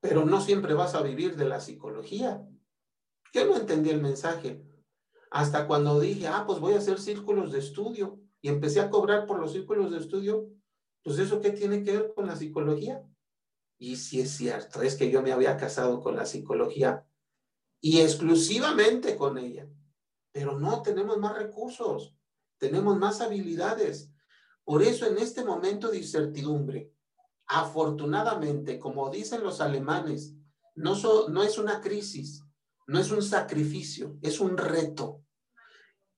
[0.00, 2.42] pero no siempre vas a vivir de la psicología.
[3.34, 4.64] Yo no entendí el mensaje.
[5.30, 9.26] Hasta cuando dije, ah, pues voy a hacer círculos de estudio y empecé a cobrar
[9.26, 10.48] por los círculos de estudio,
[11.02, 13.02] pues eso qué tiene que ver con la psicología.
[13.78, 17.06] Y si es cierto, es que yo me había casado con la psicología
[17.80, 19.68] y exclusivamente con ella.
[20.32, 22.14] Pero no, tenemos más recursos,
[22.58, 24.10] tenemos más habilidades.
[24.64, 26.92] Por eso en este momento de incertidumbre,
[27.46, 30.34] afortunadamente, como dicen los alemanes,
[30.74, 30.94] no,
[31.28, 32.44] no es una crisis,
[32.88, 35.22] no es un sacrificio, es un reto.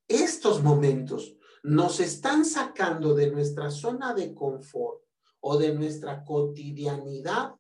[0.07, 5.03] Estos momentos nos están sacando de nuestra zona de confort
[5.41, 7.57] o de nuestra cotidianidad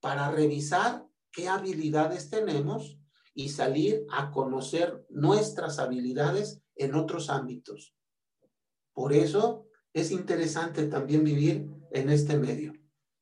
[0.00, 2.98] para revisar qué habilidades tenemos
[3.32, 7.94] y salir a conocer nuestras habilidades en otros ámbitos.
[8.92, 12.72] Por eso es interesante también vivir en este medio,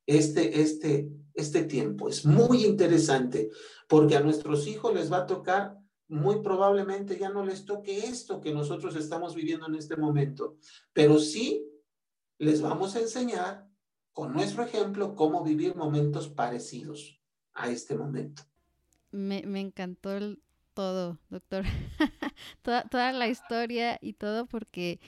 [0.06, 2.08] este, este, este tiempo.
[2.08, 3.50] Es muy interesante
[3.88, 8.40] porque a nuestros hijos les va a tocar, muy probablemente ya no les toque esto
[8.40, 10.56] que nosotros estamos viviendo en este momento,
[10.92, 11.66] pero sí
[12.38, 13.66] les vamos a enseñar
[14.12, 17.20] con nuestro ejemplo, cómo vivir momentos parecidos
[17.52, 18.44] a este momento.
[19.10, 20.40] Me, encantó el,
[20.72, 21.64] todo, doctor.
[22.62, 25.00] toda, toda, la historia y todo, porque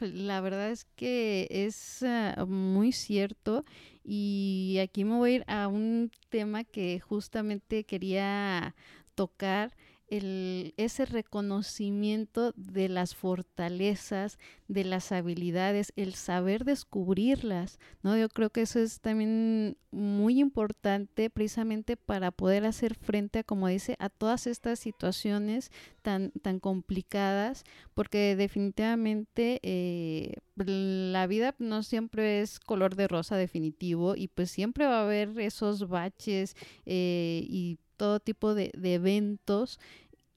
[0.00, 3.64] la verdad es que es ah, muy cierto.
[4.04, 8.74] Y aquí me voy a ir a un tema que justamente quería
[9.14, 9.76] tocar
[10.08, 14.38] el, ese reconocimiento de las fortalezas,
[14.68, 18.16] de las habilidades, el saber descubrirlas, ¿no?
[18.16, 23.68] Yo creo que eso es también muy importante precisamente para poder hacer frente a, como
[23.68, 25.70] dice, a todas estas situaciones
[26.02, 27.64] tan, tan complicadas,
[27.94, 34.86] porque definitivamente eh, la vida no siempre es color de rosa definitivo y pues siempre
[34.86, 39.80] va a haber esos baches eh, y todo tipo de, eventos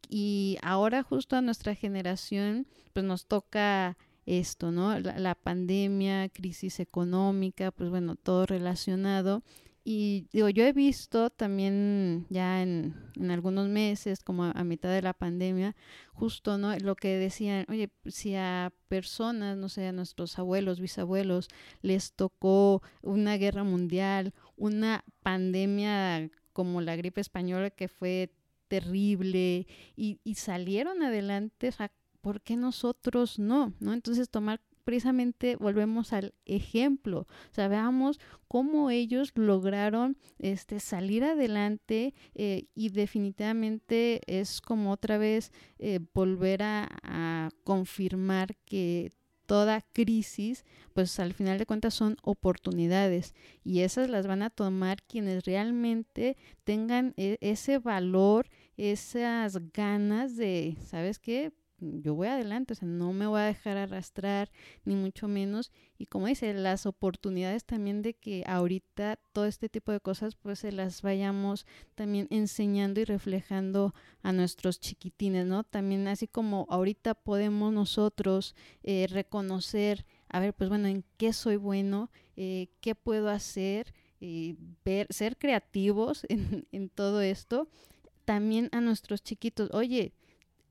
[0.10, 5.00] y ahora justo a nuestra generación pues nos toca esto, ¿no?
[5.00, 9.44] La, pandemia, crisis económica, pues bueno, todo relacionado.
[9.84, 15.02] Y digo, yo he visto también ya en, en algunos meses, como a, mitad de
[15.02, 15.76] la pandemia,
[16.14, 16.78] justo, ¿no?
[16.78, 21.48] Lo que decían, oye, si a personas, no sé, a nuestros abuelos, bisabuelos,
[21.82, 28.34] les tocó una guerra mundial, una pandemia como la gripe española que fue
[28.68, 33.72] terrible y, salieron adelante, o sea, ¿por qué nosotros no?
[33.80, 33.94] ¿No?
[33.94, 38.20] Entonces tomar precisamente volvemos al ejemplo, o sea, veamos
[38.50, 46.62] cómo ellos lograron este, salir adelante eh, y definitivamente es como otra vez eh, volver
[46.64, 49.14] a, a confirmar que
[49.50, 53.34] toda crisis, pues al final de cuentas son oportunidades
[53.64, 60.78] y esas las van a tomar quienes realmente tengan e-, ese valor, esas ganas de,
[60.86, 61.52] ¿sabes qué?
[61.82, 64.52] Yo voy adelante, o sea, no me voy a dejar arrastrar,
[64.86, 65.72] ni mucho menos.
[65.98, 70.60] Y como dice, las oportunidades también de que ahorita todo este tipo de cosas, pues
[70.60, 71.66] se las vayamos
[71.96, 75.64] también enseñando y reflejando a nuestros chiquitines, ¿no?
[75.64, 81.56] También así como ahorita podemos nosotros eh, reconocer, a ver, pues bueno, en qué soy
[81.56, 87.70] bueno, eh, qué puedo hacer, eh, ver, ser creativos en, en todo esto
[88.30, 90.14] también a nuestros chiquitos, oye,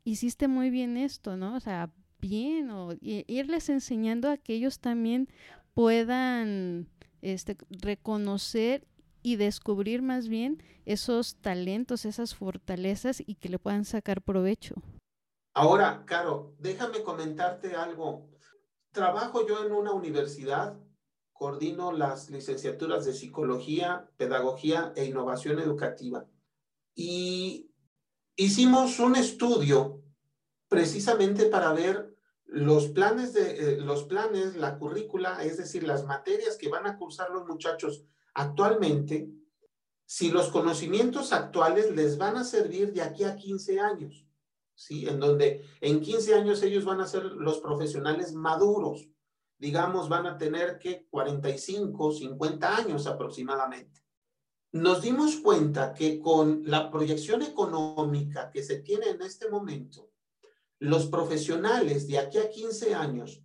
[0.09, 1.57] hiciste muy bien esto, ¿no?
[1.57, 1.91] O sea,
[2.21, 5.29] bien, o irles enseñando a que ellos también
[5.75, 6.89] puedan
[7.23, 8.87] este, reconocer
[9.23, 14.75] y descubrir más bien esos talentos, esas fortalezas y que le puedan sacar provecho.
[15.55, 18.29] Ahora, Caro, déjame comentarte algo.
[18.93, 20.79] Trabajo yo en una universidad,
[21.33, 26.27] coordino las licenciaturas de psicología, pedagogía e innovación educativa.
[26.95, 27.71] Y
[28.39, 30.01] hicimos un estudio
[30.69, 36.57] precisamente para ver los planes de eh, los planes, la currícula, es decir, las materias
[36.57, 39.29] que van a cursar los muchachos actualmente,
[40.07, 44.25] si los conocimientos actuales les van a servir de aquí a 15 años,
[44.75, 45.07] ¿sí?
[45.07, 49.09] En donde en 15 años ellos van a ser los profesionales maduros,
[49.59, 54.08] digamos, van a tener que 45, 50 años aproximadamente
[54.73, 60.11] nos dimos cuenta que con la proyección económica que se tiene en este momento,
[60.79, 63.43] los profesionales de aquí a 15 años,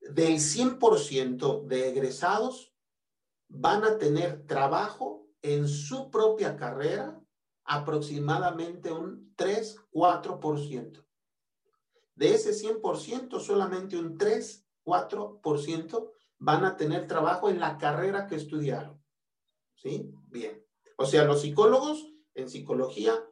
[0.00, 2.74] del 100% de egresados,
[3.48, 7.20] van a tener trabajo en su propia carrera
[7.64, 11.04] aproximadamente un 3-4%.
[12.14, 19.03] De ese 100%, solamente un 3-4% van a tener trabajo en la carrera que estudiaron.
[19.84, 20.10] ¿Sí?
[20.28, 20.64] Bien.
[20.96, 23.22] O sea, los psicólogos en psicología,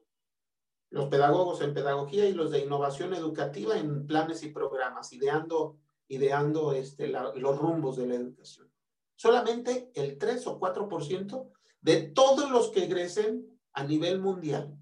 [0.91, 6.75] los pedagogos en pedagogía y los de innovación educativa en planes y programas, ideando, ideando
[6.75, 8.71] este, los rumbos de la educación.
[9.17, 14.77] Solamente el 3 o 4% de todos los que egresen a nivel mundial.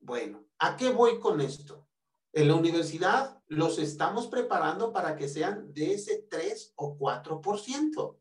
[0.00, 1.86] Bueno, ¿a qué voy con esto?
[2.32, 8.18] En la universidad los estamos preparando para que sean de ese 3 o 4%.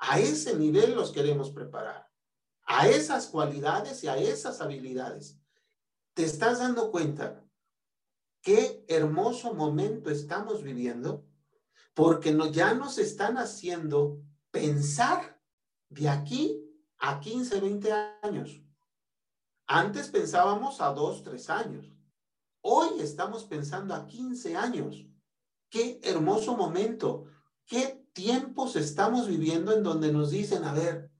[0.00, 2.07] A ese nivel los queremos preparar
[2.68, 5.40] a esas cualidades y a esas habilidades.
[6.12, 7.42] ¿Te estás dando cuenta
[8.42, 11.26] qué hermoso momento estamos viviendo?
[11.94, 15.40] Porque no, ya nos están haciendo pensar
[15.88, 16.62] de aquí
[16.98, 18.60] a 15, 20 años.
[19.66, 21.92] Antes pensábamos a 2, 3 años.
[22.60, 25.06] Hoy estamos pensando a 15 años.
[25.70, 27.24] Qué hermoso momento.
[27.64, 31.10] Qué tiempos estamos viviendo en donde nos dicen, a ver,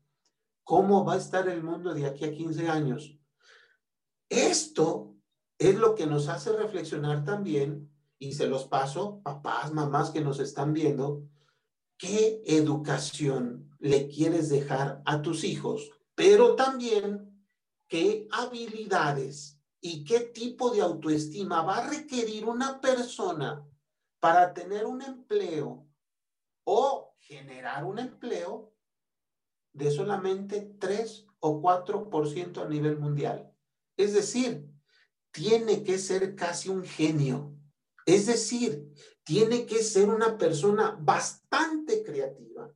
[0.68, 3.18] cómo va a estar el mundo de aquí a 15 años.
[4.28, 5.16] Esto
[5.56, 10.40] es lo que nos hace reflexionar también, y se los paso, papás, mamás que nos
[10.40, 11.22] están viendo,
[11.96, 17.42] qué educación le quieres dejar a tus hijos, pero también
[17.88, 23.66] qué habilidades y qué tipo de autoestima va a requerir una persona
[24.20, 25.88] para tener un empleo
[26.64, 28.74] o generar un empleo
[29.78, 33.50] de solamente 3 o 4% a nivel mundial.
[33.96, 34.68] Es decir,
[35.30, 37.54] tiene que ser casi un genio.
[38.04, 42.74] Es decir, tiene que ser una persona bastante creativa,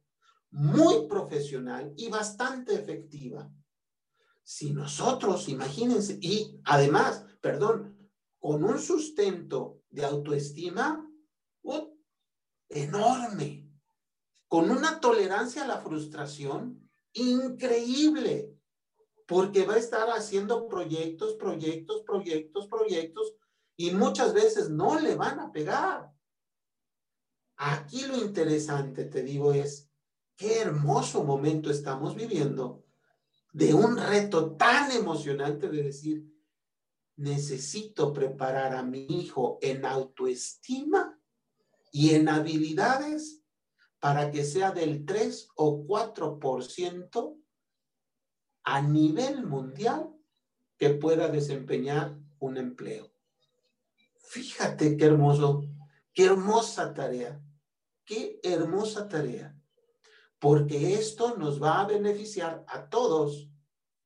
[0.51, 3.51] muy profesional y bastante efectiva.
[4.45, 7.99] Si nosotros, imagínense, y además, perdón,
[8.39, 11.09] con un sustento de autoestima
[11.63, 11.99] uh,
[12.69, 13.71] enorme,
[14.47, 16.82] con una tolerancia a la frustración
[17.15, 18.55] increíble,
[19.27, 23.35] porque va a estar haciendo proyectos, proyectos, proyectos, proyectos,
[23.77, 26.13] y muchas veces no le van a pegar.
[27.57, 29.91] Aquí lo interesante, te digo, es
[30.37, 32.85] qué hermoso momento estamos viviendo
[33.53, 36.33] de un reto tan emocionante de decir,
[37.17, 41.19] necesito preparar a mi hijo en autoestima
[41.93, 43.42] y en habilidades
[44.03, 47.37] para que sea del 3 o 4%
[48.65, 50.13] a nivel mundial
[50.77, 53.13] que pueda desempeñar un empleo.
[54.19, 55.63] Fíjate qué hermoso,
[56.13, 57.41] qué hermosa tarea,
[58.05, 59.57] qué hermosa tarea,
[60.41, 63.53] porque esto nos va a beneficiar a todos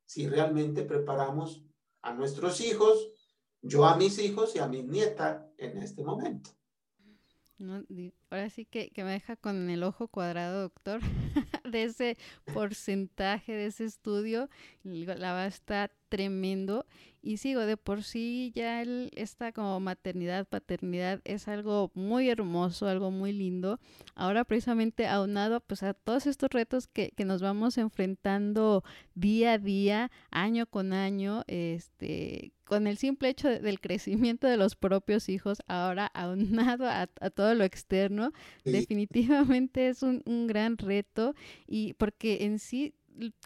[0.04, 1.64] si realmente preparamos
[2.02, 3.12] a nuestros hijos,
[3.62, 6.50] yo a mis hijos y a mi nieta en este momento.
[8.30, 11.00] Ahora sí que, que me deja con el ojo cuadrado, doctor,
[11.64, 12.16] de ese
[12.52, 14.48] porcentaje, de ese estudio.
[14.84, 16.86] La verdad está tremendo.
[17.22, 22.86] Y sigo, de por sí ya el, esta como maternidad, paternidad es algo muy hermoso,
[22.86, 23.80] algo muy lindo.
[24.14, 28.84] Ahora precisamente aunado pues a todos estos retos que, que nos vamos enfrentando
[29.16, 34.76] día a día, año con año, este, con el simple hecho del crecimiento de los
[34.76, 38.15] propios hijos, ahora aunado a todo lo externo,
[38.64, 41.34] definitivamente es un, un gran reto
[41.66, 42.94] y porque en sí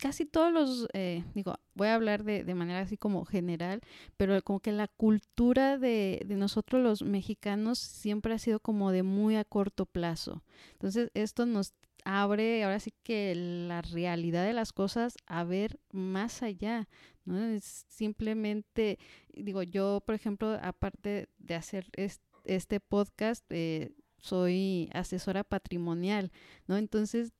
[0.00, 3.80] casi todos los, eh, digo, voy a hablar de, de, manera así como general,
[4.16, 9.02] pero como que la cultura de, de, nosotros los mexicanos siempre ha sido como de
[9.02, 10.42] muy a corto plazo.
[10.72, 16.42] Entonces, esto nos abre ahora sí que la realidad de las cosas a ver más
[16.42, 16.88] allá,
[17.24, 17.38] ¿no?
[17.38, 18.98] Es simplemente,
[19.32, 26.30] digo, yo, por ejemplo, aparte de hacer este, este podcast, eh, soy asesora patrimonial,
[26.66, 26.76] ¿no?
[26.76, 27.32] Entonces,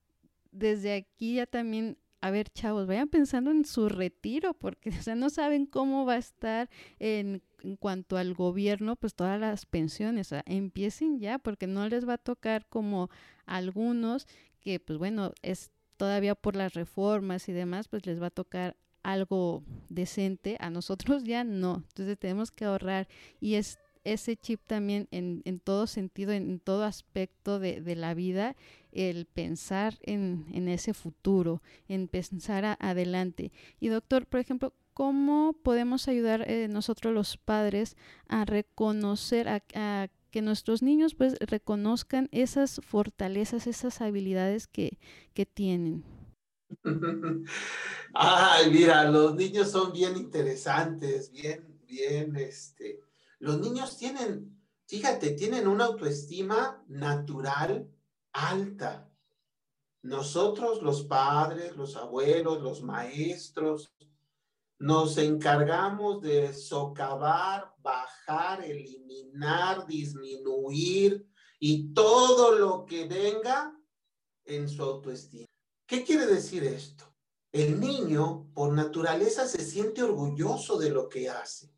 [0.50, 5.14] desde aquí ya también a ver, chavos, vayan pensando en su retiro, porque o sea,
[5.14, 6.68] no saben cómo va a estar
[6.98, 12.14] en, en, cuanto al gobierno, pues todas las pensiones, empiecen ya, porque no les va
[12.14, 13.10] a tocar como
[13.46, 14.26] algunos
[14.60, 18.76] que, pues bueno, es todavía por las reformas y demás, pues les va a tocar
[19.02, 23.08] algo decente, a nosotros ya no, entonces tenemos que ahorrar
[23.40, 28.14] y es ese chip también en, en todo sentido, en, todo aspecto de, de, la
[28.14, 28.56] vida,
[28.92, 33.52] el pensar en, en ese futuro, en pensar a, adelante.
[33.78, 37.96] Y doctor, por ejemplo, ¿cómo podemos ayudar eh, nosotros los padres
[38.28, 44.98] a reconocer, a, a que nuestros niños pues reconozcan esas fortalezas, esas habilidades que,
[45.34, 46.04] que tienen?
[48.14, 53.00] Ay, mira, los niños son bien interesantes, bien, bien, este,
[53.40, 57.90] los niños tienen, fíjate, tienen una autoestima natural
[58.32, 59.10] alta.
[60.02, 63.92] Nosotros, los padres, los abuelos, los maestros,
[64.78, 71.26] nos encargamos de socavar, bajar, eliminar, disminuir
[71.58, 73.76] y todo lo que venga
[74.44, 75.46] en su autoestima.
[75.86, 77.04] ¿Qué quiere decir esto?
[77.52, 81.70] El niño, por naturaleza, se siente orgulloso de lo que hace.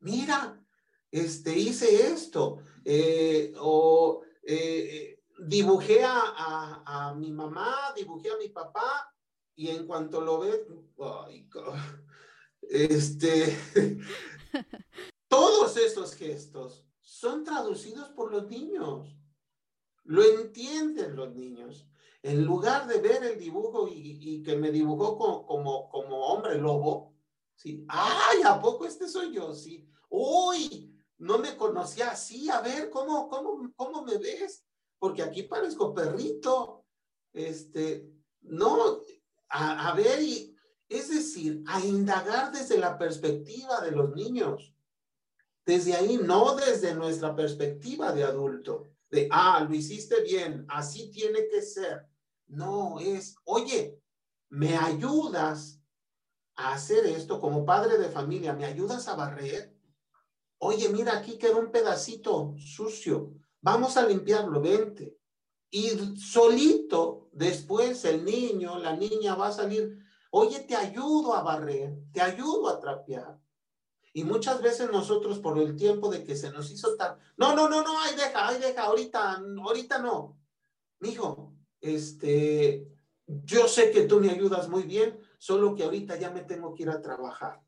[0.00, 0.57] Mira,
[1.10, 9.14] este, hice esto, eh, o eh, dibujé a, a, mi mamá, dibujé a mi papá,
[9.54, 11.48] y en cuanto lo ay,
[12.62, 13.58] este,
[15.28, 19.16] todos esos gestos son traducidos por los niños,
[20.04, 21.86] lo entienden los niños.
[22.22, 26.58] En lugar de ver el dibujo y, y que me dibujó como, como, como hombre
[26.58, 27.14] lobo,
[27.54, 27.84] ¿sí?
[27.88, 29.54] ¡Ay, a poco este soy yo!
[29.54, 29.88] Sí.
[30.08, 30.97] ¡Uy!
[31.18, 34.64] No me conocía así, a ver, ¿cómo, cómo, cómo me ves?
[34.98, 36.84] Porque aquí parezco perrito.
[37.32, 38.08] Este,
[38.42, 39.00] no,
[39.48, 40.56] a, a ver, y,
[40.88, 44.74] es decir, a indagar desde la perspectiva de los niños.
[45.66, 51.48] Desde ahí, no desde nuestra perspectiva de adulto, de, ah, lo hiciste bien, así tiene
[51.48, 52.06] que ser.
[52.46, 54.00] No, es, oye,
[54.48, 55.82] ¿me ayudas
[56.56, 58.54] a hacer esto como padre de familia?
[58.54, 59.77] ¿Me ayudas a barrer?
[60.58, 63.34] Oye, mira, aquí quedó un pedacito sucio.
[63.60, 65.16] Vamos a limpiarlo, vente.
[65.70, 69.98] Y solito, después el niño, la niña va a salir,
[70.30, 73.38] oye, te ayudo a barrer, te ayudo a trapear.
[74.12, 77.68] Y muchas veces nosotros por el tiempo de que se nos hizo tan, no, no,
[77.68, 80.40] no, no, ay, deja, ay, deja, ahorita, ahorita no.
[81.00, 82.88] Mijo, este,
[83.26, 86.84] yo sé que tú me ayudas muy bien, solo que ahorita ya me tengo que
[86.84, 87.60] ir a trabajar.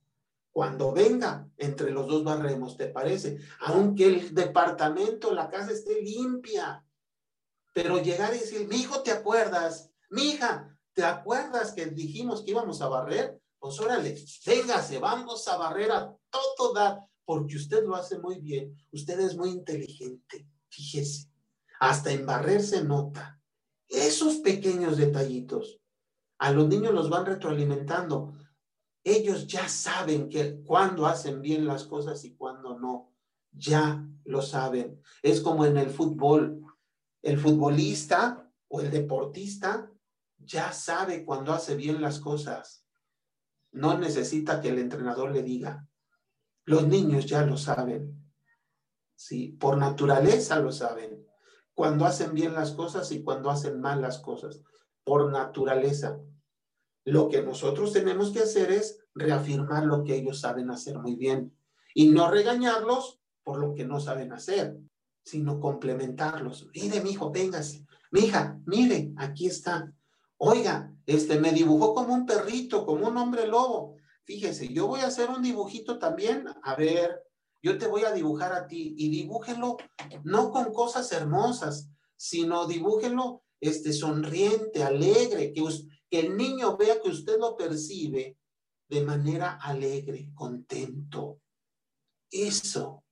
[0.53, 3.39] Cuando venga, entre los dos barremos, ¿te parece?
[3.61, 6.85] Aunque el departamento, la casa esté limpia.
[7.73, 9.91] Pero llegar y decir, mi hijo, ¿te acuerdas?
[10.11, 13.41] Mi hija, ¿te acuerdas que dijimos que íbamos a barrer?
[13.61, 18.77] Pues órale, véngase, vamos a barrer a todo dar, porque usted lo hace muy bien.
[18.91, 21.29] Usted es muy inteligente, fíjese.
[21.79, 23.41] Hasta en barrer se nota.
[23.87, 25.81] Esos pequeños detallitos
[26.39, 28.33] a los niños los van retroalimentando
[29.05, 33.13] ellos ya saben que cuando hacen bien las cosas y cuando no,
[33.53, 35.01] ya lo saben.
[35.23, 36.63] Es como en el fútbol.
[37.23, 39.91] El futbolista o el deportista
[40.39, 42.87] ya sabe cuando hace bien las cosas.
[43.73, 45.87] No necesita que el entrenador le diga.
[46.65, 48.21] Los niños ya lo saben.
[49.15, 51.27] Sí, por naturaleza lo saben.
[51.75, 54.63] Cuando hacen bien las cosas y cuando hacen mal las cosas.
[55.05, 56.19] Por naturaleza.
[57.05, 61.57] Lo que nosotros tenemos que hacer es reafirmar lo que ellos saben hacer muy bien
[61.95, 64.77] y no regañarlos por lo que no saben hacer.
[65.23, 66.69] sino complementarlos.
[66.75, 67.85] Mire, mi hijo, véngase.
[68.11, 69.93] Mi hija, mire, aquí está.
[70.39, 73.97] Oiga, este me dibujó como un perrito, como un hombre lobo.
[74.25, 76.47] Fíjese, yo voy a hacer un dibujito también.
[76.63, 77.23] A ver,
[77.63, 79.77] yo te voy a dibujar a ti y dibújelo
[80.25, 85.63] no con cosas hermosas, sino dibújelo este sonriente, alegre, que,
[86.11, 88.37] que el niño vea que usted lo percibe
[88.89, 91.41] de manera alegre, contento.
[92.31, 93.05] Eso,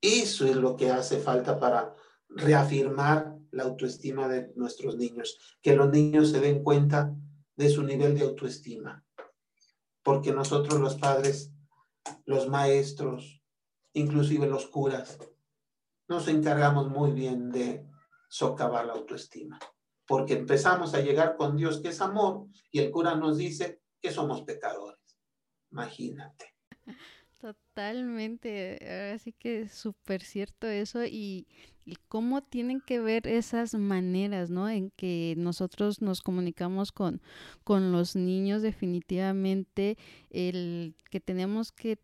[0.00, 1.94] eso es lo que hace falta para
[2.28, 7.14] reafirmar la autoestima de nuestros niños, que los niños se den cuenta
[7.56, 9.04] de su nivel de autoestima,
[10.02, 11.52] porque nosotros los padres,
[12.24, 13.42] los maestros,
[13.92, 15.18] inclusive los curas,
[16.08, 17.86] nos encargamos muy bien de
[18.28, 19.58] socavar la autoestima,
[20.10, 24.10] porque empezamos a llegar con Dios que es amor y el cura nos dice, que
[24.10, 24.98] somos pecadores.
[25.70, 26.46] Imagínate.
[27.38, 31.46] Totalmente, así que súper cierto eso y,
[32.08, 34.68] cómo tienen que ver esas maneras, ¿no?
[34.68, 37.22] En que nosotros nos comunicamos con,
[37.62, 39.96] con los niños, definitivamente,
[40.30, 42.00] el que tenemos que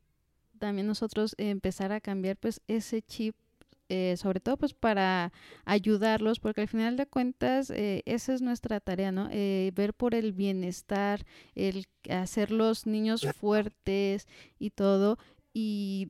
[0.61, 3.35] también nosotros empezar a cambiar pues ese chip
[3.89, 5.33] eh, sobre todo pues para
[5.65, 9.29] ayudarlos, porque al final de cuentas eh, esa es nuestra tarea, ¿no?
[9.31, 11.25] Eh, ver por el bienestar,
[11.55, 14.27] el hacer los niños fuertes
[14.59, 15.19] y todo,
[15.53, 16.09] y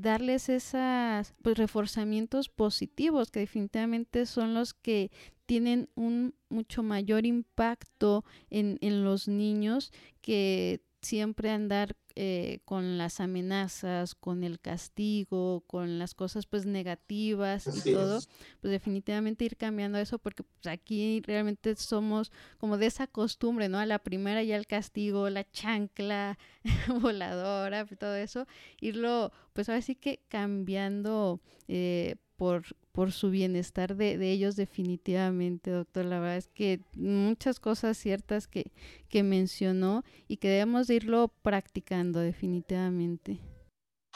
[0.00, 5.10] darles esos pues, reforzamientos positivos que definitivamente son los que
[5.46, 13.20] tienen un mucho mayor impacto en, en los niños que siempre andar eh, con las
[13.20, 18.20] amenazas, con el castigo, con las cosas pues negativas y todo,
[18.60, 23.78] pues definitivamente ir cambiando eso porque pues, aquí realmente somos como de esa costumbre, ¿no?
[23.78, 26.38] A la primera ya el castigo, la chancla
[27.00, 28.46] voladora, todo eso,
[28.80, 32.62] irlo pues ahora sí que cambiando eh, por,
[32.92, 36.06] por su bienestar de, de, ellos definitivamente, doctor.
[36.06, 38.70] La verdad es que muchas cosas ciertas que,
[39.10, 43.40] que mencionó y que debemos de irlo practicando definitivamente.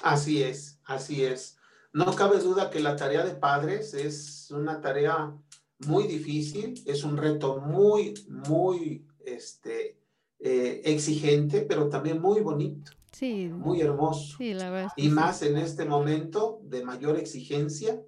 [0.03, 1.59] Así es, así es.
[1.93, 5.37] No cabe duda que la tarea de padres es una tarea
[5.81, 9.99] muy difícil, es un reto muy, muy este,
[10.39, 12.93] eh, exigente, pero también muy bonito.
[13.13, 13.49] Sí.
[13.49, 14.37] Muy hermoso.
[14.39, 14.93] Sí, la verdad.
[14.97, 18.03] y más en este momento de mayor exigencia,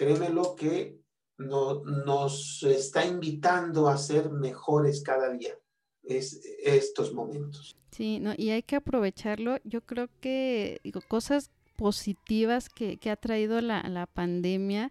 [0.00, 0.98] créemelo que
[1.36, 5.58] no, nos está invitando a ser mejores cada día
[6.02, 7.76] es, estos momentos.
[7.90, 9.58] Sí, no, y hay que aprovecharlo.
[9.64, 14.90] Yo creo que digo, cosas positivas que, que ha traído la, la pandemia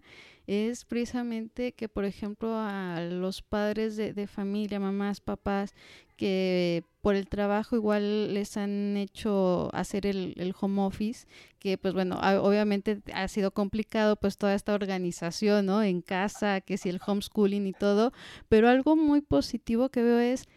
[0.50, 5.76] es precisamente que, por ejemplo, a los padres de, de, familia, mamás, papás,
[6.18, 11.28] que por el trabajo igual les han hecho hacer el, el, home office,
[11.60, 15.84] que pues bueno, obviamente ha sido complicado pues toda esta organización, ¿no?
[15.84, 18.12] En casa, que si el homeschooling y todo,
[18.48, 20.48] pero algo muy positivo que veo es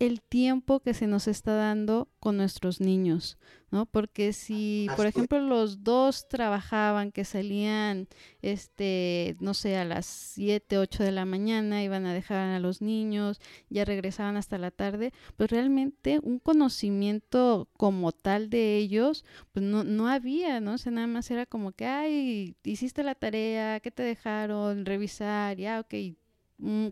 [0.00, 3.36] el tiempo que se nos está dando con nuestros niños,
[3.70, 3.84] ¿no?
[3.84, 8.08] Porque si, por ejemplo, los dos trabajaban, que salían,
[8.40, 12.80] este, no sé, a las 7, 8 de la mañana, iban a dejar a los
[12.80, 19.66] niños, ya regresaban hasta la tarde, pues realmente un conocimiento como tal de ellos, pues
[19.66, 20.72] no, no había, ¿no?
[20.74, 24.86] O sea, nada más era como que, ay, hiciste la tarea, ¿qué te dejaron?
[24.86, 26.16] Revisar, ya, ok,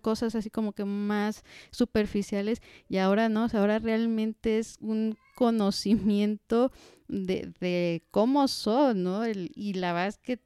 [0.03, 6.73] cosas así como que más superficiales y ahora no, ahora realmente es un conocimiento
[7.09, 9.25] de, de cómo son, ¿no?
[9.25, 10.41] El, y la verdad es que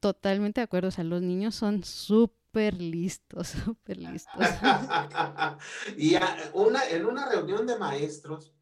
[0.00, 4.34] totalmente de acuerdo, o sea, los niños son súper listos, súper listos.
[5.96, 6.16] y
[6.52, 8.52] una, en una reunión de maestros,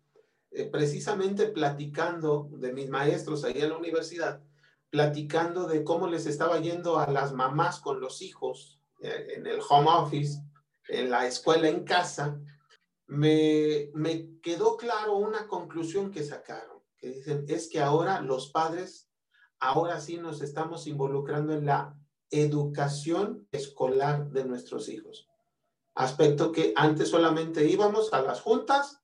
[0.51, 4.43] eh, precisamente platicando de mis maestros ahí en la universidad,
[4.91, 9.89] platicando de cómo les estaba yendo a las mamás con los hijos en el home
[9.91, 10.41] office,
[10.89, 12.39] en la escuela en casa,
[13.07, 19.11] me, me quedó claro una conclusión que sacaron, que dicen, es que ahora los padres,
[19.59, 21.97] ahora sí nos estamos involucrando en la
[22.31, 25.29] educación escolar de nuestros hijos.
[25.95, 29.03] Aspecto que antes solamente íbamos a las juntas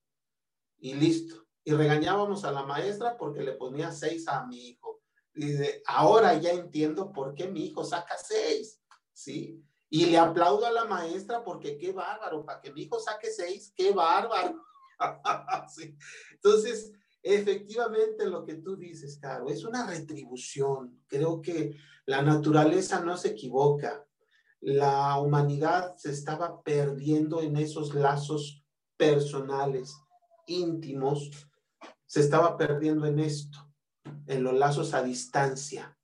[0.79, 1.45] y listo.
[1.63, 5.01] Y regañábamos a la maestra porque le ponía seis a mi hijo.
[5.35, 8.81] Y de, ahora ya entiendo por qué mi hijo saca seis,
[9.11, 9.61] ¿sí?
[9.89, 13.73] Y le aplaudo a la maestra porque qué bárbaro, para que mi hijo saque seis,
[13.75, 14.61] qué bárbaro.
[16.31, 16.91] Entonces,
[17.23, 21.03] efectivamente lo que tú dices, Caro, es una retribución.
[21.07, 24.05] Creo que la naturaleza no se equivoca.
[24.59, 28.65] La humanidad se estaba perdiendo en esos lazos
[28.97, 29.95] personales,
[30.47, 31.29] íntimos,
[32.05, 33.69] se estaba perdiendo en esto,
[34.25, 35.97] en los lazos a distancia,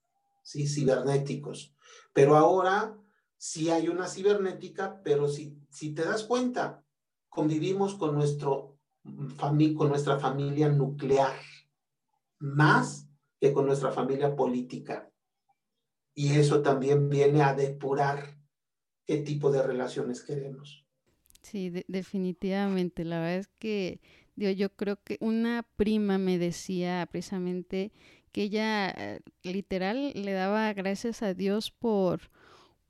[0.44, 0.68] ¿sí?
[0.68, 1.74] cibernéticos
[2.12, 2.96] Pero ahora
[3.44, 6.82] sí hay una cibernética, pero si, si te das cuenta,
[7.28, 8.80] convivimos con, nuestro,
[9.38, 11.36] con nuestra familia nuclear,
[12.40, 13.10] más
[13.42, 15.12] que con nuestra familia política.
[16.16, 18.38] Y eso también viene a depurar
[19.06, 20.86] qué tipo de relaciones queremos.
[21.42, 23.04] Sí, definitivamente.
[23.04, 24.00] La verdad es que
[24.38, 27.92] yo creo que una prima me decía precisamente
[28.32, 32.32] que ella eh, literal le daba gracias a Dios por,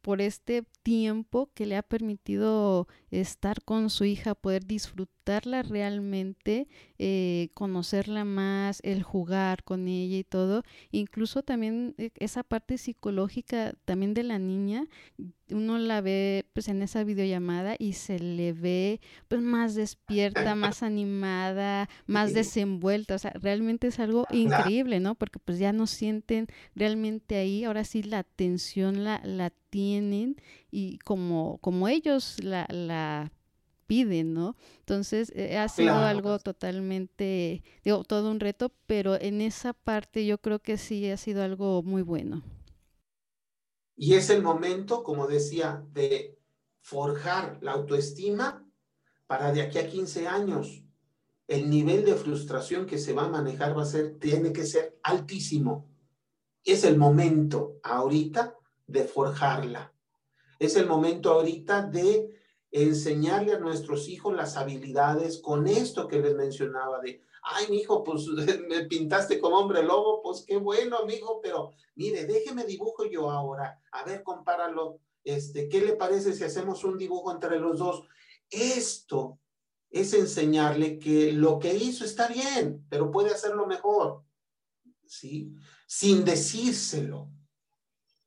[0.04, 6.68] por este tiempo que le ha permitido estar con su hija, poder disfrutarla realmente,
[7.06, 10.64] eh, conocerla más, el jugar con ella y todo.
[10.90, 14.88] Incluso también eh, esa parte psicológica también de la niña,
[15.50, 20.82] uno la ve pues en esa videollamada y se le ve pues más despierta, más
[20.82, 25.16] animada, más desenvuelta, o sea, realmente es algo increíble, ¿no?
[25.16, 30.38] Porque pues ya no sienten realmente ahí, ahora sí la atención la, la tienen
[30.72, 33.34] y como, como ellos la, la
[33.86, 34.56] piden, ¿no?
[34.80, 40.38] Entonces eh, ha sido algo totalmente, digo, todo un reto, pero en esa parte yo
[40.40, 42.44] creo que sí ha sido algo muy bueno.
[43.96, 46.38] Y es el momento, como decía, de
[46.82, 48.68] forjar la autoestima
[49.28, 50.84] para de aquí a 15 años.
[51.48, 55.00] El nivel de frustración que se va a manejar va a ser, tiene que ser
[55.04, 55.90] altísimo.
[56.64, 58.56] Es el momento ahorita
[58.88, 59.94] de forjarla.
[60.60, 62.34] Es el momento ahorita de
[62.74, 68.04] enseñarle a nuestros hijos las habilidades con esto que les mencionaba de, ay, mi hijo,
[68.04, 68.26] pues
[68.68, 73.80] me pintaste como hombre lobo, pues qué bueno, amigo, pero mire, déjeme dibujo yo ahora,
[73.92, 78.08] a ver, compáralo, este, ¿qué le parece si hacemos un dibujo entre los dos?
[78.50, 79.40] Esto
[79.92, 84.24] es enseñarle que lo que hizo está bien, pero puede hacerlo mejor,
[85.06, 85.54] ¿sí?
[85.86, 87.30] Sin decírselo.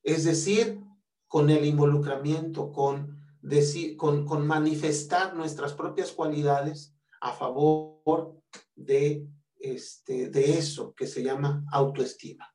[0.05, 0.81] Es decir,
[1.27, 3.16] con el involucramiento, con,
[3.47, 8.43] decir, con, con manifestar nuestras propias cualidades a favor
[8.75, 9.27] de,
[9.59, 12.53] este, de eso que se llama autoestima,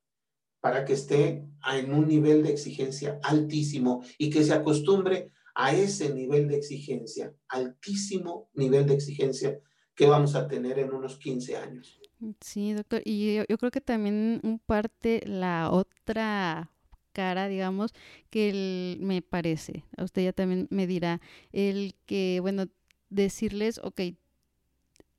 [0.60, 6.14] para que esté en un nivel de exigencia altísimo y que se acostumbre a ese
[6.14, 9.60] nivel de exigencia, altísimo nivel de exigencia
[9.96, 12.00] que vamos a tener en unos 15 años.
[12.42, 13.02] Sí, doctor.
[13.06, 16.70] Y yo, yo creo que también un parte la otra
[17.14, 17.94] cara, digamos,
[18.30, 22.68] que me parece, a usted ya también me dirá, el que, bueno,
[23.10, 24.02] decirles, ok,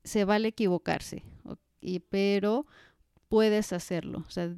[0.05, 1.23] se vale equivocarse,
[2.11, 2.67] pero
[3.29, 4.55] puedes hacerlo, o sea,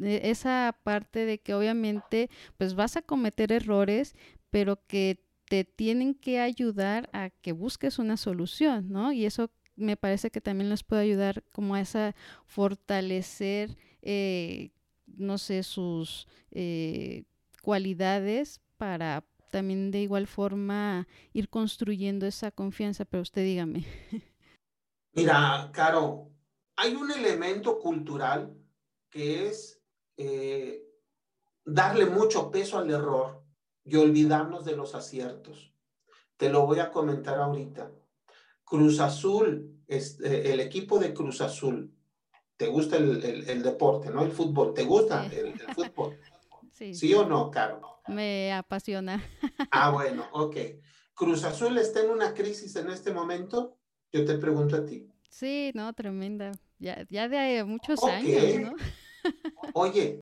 [0.00, 4.14] esa parte de que obviamente pues vas a cometer errores,
[4.50, 9.12] pero que te tienen que ayudar a que busques una solución, ¿no?
[9.12, 12.14] Y eso me parece que también les puede ayudar como a esa
[12.46, 14.70] fortalecer eh,
[15.06, 17.24] no sé, sus eh,
[17.62, 23.84] cualidades para también de igual forma ir construyendo esa confianza, pero usted dígame.
[25.12, 26.30] Mira, Caro,
[26.76, 28.54] hay un elemento cultural
[29.08, 29.80] que es
[30.18, 30.84] eh,
[31.64, 33.42] darle mucho peso al error
[33.84, 35.72] y olvidarnos de los aciertos.
[36.36, 37.90] Te lo voy a comentar ahorita.
[38.64, 41.95] Cruz Azul, eh, el equipo de Cruz Azul
[42.56, 44.22] te gusta el, deporte, ¿no?
[44.22, 46.18] El fútbol, ¿te gusta el, fútbol?
[46.72, 46.94] Sí.
[46.94, 48.02] ¿Sí o no, Caro?
[48.06, 49.24] Me apasiona.
[49.70, 50.56] Ah, bueno, ok.
[51.14, 53.78] ¿Cruz Azul está en una crisis en este momento?
[54.12, 55.10] Yo te pregunto a ti.
[55.30, 56.52] Sí, no, tremenda.
[56.78, 58.74] Ya, ya de muchos años, ¿no?
[59.72, 60.20] Oye,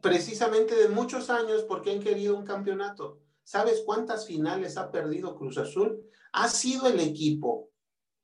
[0.00, 3.20] precisamente de muchos años porque han querido un campeonato.
[3.42, 6.00] ¿Sabes cuántas finales ha perdido Cruz Azul?
[6.32, 7.71] Ha sido el equipo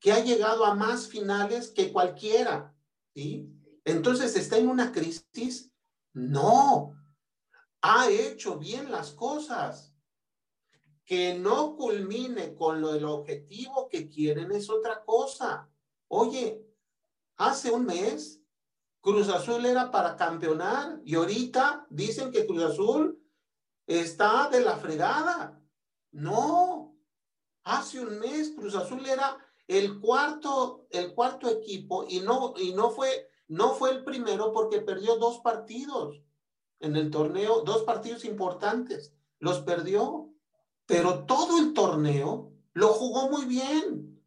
[0.00, 2.74] que ha llegado a más finales que cualquiera,
[3.14, 3.52] ¿sí?
[3.84, 5.72] Entonces, ¿está en una crisis?
[6.12, 6.94] No,
[7.80, 9.94] ha hecho bien las cosas.
[11.04, 15.70] Que no culmine con lo del objetivo que quieren es otra cosa.
[16.08, 16.62] Oye,
[17.36, 18.42] hace un mes
[19.00, 23.22] Cruz Azul era para campeonar y ahorita dicen que Cruz Azul
[23.86, 25.62] está de la fregada.
[26.10, 26.94] No,
[27.62, 29.38] hace un mes Cruz Azul era
[29.68, 34.80] el cuarto, el cuarto equipo, y no, y no fue, no fue el primero porque
[34.80, 36.22] perdió dos partidos
[36.80, 40.32] en el torneo, dos partidos importantes, los perdió,
[40.86, 44.24] pero todo el torneo lo jugó muy bien.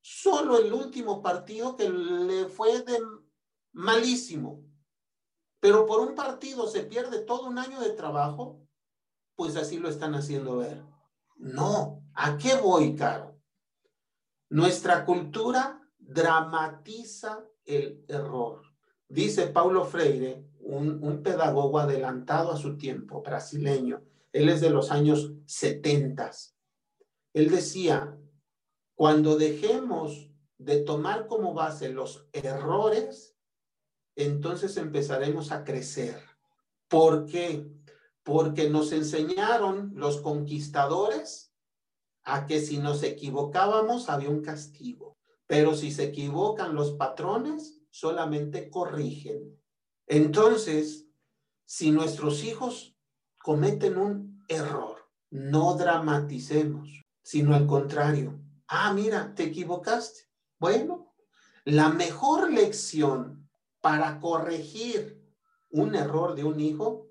[0.00, 3.00] Solo el último partido que le fue de
[3.72, 4.62] malísimo.
[5.58, 8.60] Pero por un partido se pierde todo un año de trabajo,
[9.34, 10.84] pues así lo están haciendo ver.
[11.36, 13.35] No, ¿a qué voy, Caro?
[14.48, 18.62] Nuestra cultura dramatiza el error.
[19.08, 24.90] Dice Paulo Freire, un, un pedagogo adelantado a su tiempo, brasileño, él es de los
[24.90, 26.30] años 70.
[27.32, 28.18] Él decía,
[28.94, 33.36] cuando dejemos de tomar como base los errores,
[34.14, 36.20] entonces empezaremos a crecer.
[36.88, 37.66] ¿Por qué?
[38.22, 41.45] Porque nos enseñaron los conquistadores
[42.26, 45.16] a que si nos equivocábamos había un castigo,
[45.46, 49.58] pero si se equivocan los patrones, solamente corrigen.
[50.06, 51.06] Entonces,
[51.64, 52.96] si nuestros hijos
[53.42, 58.38] cometen un error, no dramaticemos, sino al contrario.
[58.66, 60.28] Ah, mira, te equivocaste.
[60.58, 61.14] Bueno,
[61.64, 63.48] la mejor lección
[63.80, 65.22] para corregir
[65.70, 67.08] un error de un hijo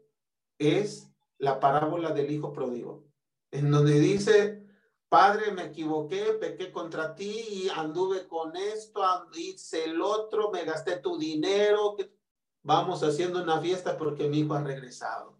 [0.57, 3.05] es la parábola del hijo pródigo,
[3.51, 4.54] en donde dice,
[5.15, 9.01] Padre, me equivoqué, pequé contra ti y anduve con esto,
[9.33, 11.95] hice el otro, me gasté tu dinero,
[12.63, 15.39] vamos haciendo una fiesta porque mi hijo ha regresado.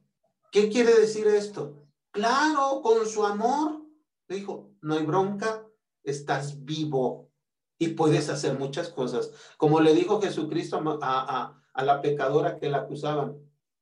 [0.49, 1.89] ¿Qué quiere decir esto?
[2.11, 3.81] Claro, con su amor,
[4.29, 5.67] dijo, no hay bronca,
[6.03, 7.29] estás vivo,
[7.77, 9.29] y puedes hacer muchas cosas.
[9.57, 13.37] Como le dijo Jesucristo a, la pecadora que la acusaban.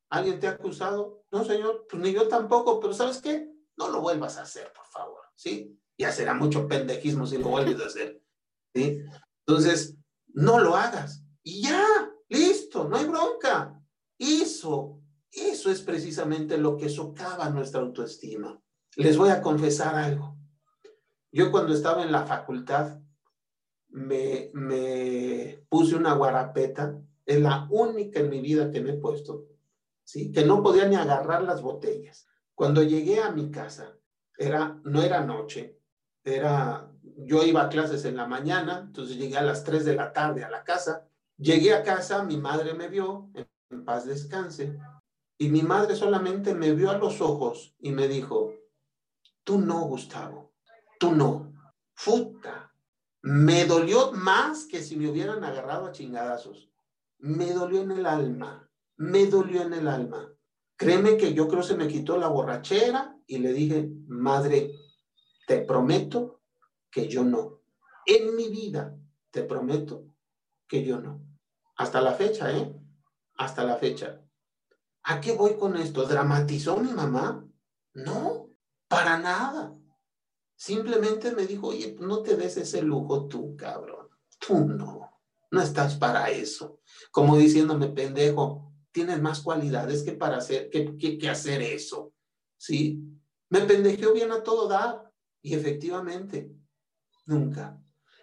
[0.09, 1.23] ¿Alguien te ha acusado?
[1.29, 3.47] No, Señor, pues ni yo tampoco, pero ¿sabes qué?
[3.77, 5.79] No lo vuelvas a hacer, por favor, ¿sí?
[5.97, 8.21] Ya será mucho pendejismo si lo vuelves a hacer,
[8.73, 9.03] ¿sí?
[9.45, 9.95] Entonces,
[10.33, 11.23] no lo hagas.
[11.43, 11.85] Y ya,
[12.29, 13.79] listo, no hay bronca.
[14.17, 18.59] Eso, eso es precisamente lo que socava nuestra autoestima.
[18.95, 20.37] Les voy a confesar algo.
[21.31, 22.99] Yo cuando estaba en la facultad,
[23.89, 29.47] me, me puse una guarapeta, es la única en mi vida que me he puesto,
[30.03, 30.31] ¿sí?
[30.31, 32.27] que no podía ni agarrar las botellas.
[32.53, 33.97] Cuando llegué a mi casa,
[34.37, 35.79] era, no era noche,
[36.23, 40.13] era, yo iba a clases en la mañana, entonces llegué a las 3 de la
[40.13, 41.07] tarde a la casa.
[41.37, 44.77] Llegué a casa, mi madre me vio, en, paz descanse,
[45.37, 48.53] y mi madre solamente me vio a los ojos y me dijo,
[49.43, 50.53] tú no, Gustavo,
[50.99, 51.51] tú no,
[51.95, 52.71] futa,
[53.23, 56.69] me dolió más que si me hubieran agarrado a chingadazos.
[57.17, 60.29] Me dolió en el alma, me dolió en el alma.
[60.75, 64.75] Créeme que yo creo se me quitó la borrachera y le dije, madre,
[65.47, 66.41] te prometo
[66.89, 67.61] que yo no.
[68.05, 68.97] En mi vida,
[69.31, 70.15] te prometo
[70.67, 71.21] que yo no.
[71.77, 72.75] Hasta la fecha, ¿eh?
[73.37, 74.21] Hasta la fecha.
[75.03, 76.05] ¿A qué voy con esto?
[76.05, 77.45] ¿Dramatizó mi mamá?
[77.93, 78.49] No,
[78.87, 79.75] para nada.
[80.55, 84.07] Simplemente me dijo, oye, no te des ese lujo tú, cabrón.
[84.39, 85.19] Tú no,
[85.51, 86.79] no estás para eso.
[87.11, 92.13] Como diciéndome, pendejo, tienes más cualidades que para hacer, que, hacer eso.
[92.57, 93.03] ¿Sí?
[93.49, 95.11] Me pendejeó bien a todo dar.
[95.43, 96.51] Y efectivamente,
[97.27, 97.79] nunca.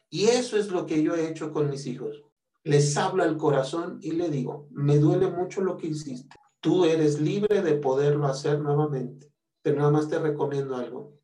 [0.09, 2.25] Y eso es lo que yo he hecho con mis hijos.
[2.64, 6.35] Les hablo al corazón y le digo, me duele mucho lo que hiciste.
[6.59, 9.33] Tú eres libre de poderlo hacer nuevamente.
[9.62, 11.21] Pero nada más te recomiendo algo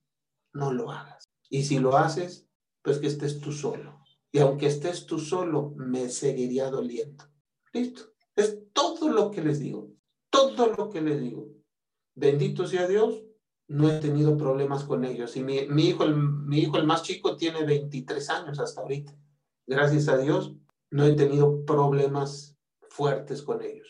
[0.57, 1.31] no lo hagas.
[1.49, 2.49] Y si lo haces,
[2.83, 4.01] pues que estés tú solo.
[4.33, 7.25] Y aunque estés tú solo, me seguiría doliendo.
[7.73, 8.15] Listo.
[8.35, 9.93] Es todo lo que les digo.
[10.31, 11.49] Todo lo que les digo.
[12.15, 13.23] Bendito sea Dios,
[13.69, 15.37] no he tenido problemas con ellos.
[15.37, 19.15] Y mi, hijo, el, mi hijo, el más chico, tiene 23 años hasta ahorita.
[19.67, 20.55] Gracias a Dios,
[20.91, 22.57] no he tenido problemas
[22.89, 23.89] fuertes con ellos.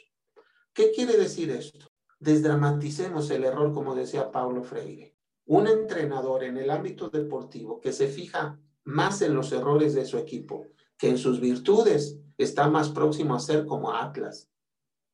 [0.72, 1.86] ¿Qué quiere decir esto?
[2.18, 5.16] Desdramaticemos el error, como decía Pablo Freire
[5.46, 10.18] un entrenador en el ámbito deportivo que se fija más en los errores de su
[10.18, 10.66] equipo
[10.98, 14.50] que en sus virtudes está más próximo a ser como Atlas,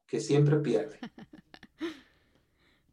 [0.07, 0.99] que siempre pierde.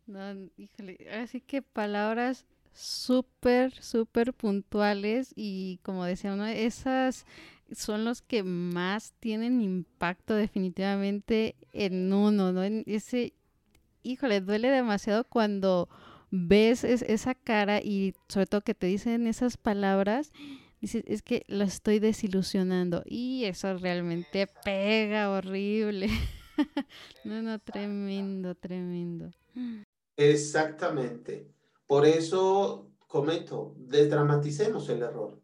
[0.09, 2.43] No, híjole, así que palabras
[2.73, 7.27] súper, súper puntuales y como decía uno, esas
[7.71, 12.63] son los que más tienen impacto definitivamente en uno, ¿no?
[12.63, 13.33] En ese,
[14.01, 15.87] híjole, duele demasiado cuando
[16.31, 20.31] ves esa cara y sobre todo que te dicen esas palabras,
[20.81, 26.09] dices, es que lo estoy desilusionando y eso realmente pega horrible.
[27.23, 29.31] no, no, tremendo, tremendo.
[30.19, 31.49] Exactamente.
[31.87, 35.41] Por eso comento, desdramaticemos el error,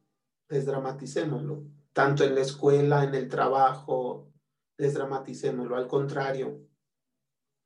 [0.49, 1.63] desdramaticémoslo,
[1.93, 4.33] tanto en la escuela, en el trabajo,
[4.77, 5.77] desdramaticémoslo.
[5.77, 6.67] Al contrario,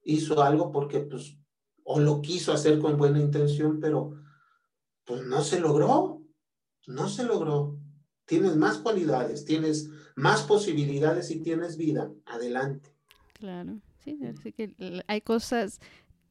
[0.03, 1.35] hizo algo porque pues
[1.83, 4.13] o lo quiso hacer con buena intención, pero
[5.03, 6.21] pues no se logró,
[6.85, 7.79] no se logró.
[8.25, 12.11] Tienes más cualidades, tienes más posibilidades y tienes vida.
[12.25, 12.93] Adelante.
[13.33, 15.79] Claro, sí, así que hay cosas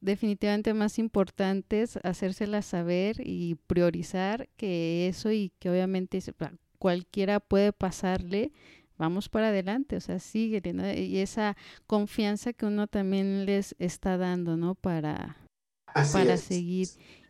[0.01, 6.19] definitivamente más importantes hacérselas saber y priorizar que eso y que obviamente
[6.77, 8.51] cualquiera puede pasarle
[8.99, 10.61] vamos para adelante, o sea, sigue,
[10.95, 14.75] Y esa confianza que uno también les está dando, ¿no?
[14.75, 15.37] Para,
[16.11, 16.89] para seguir.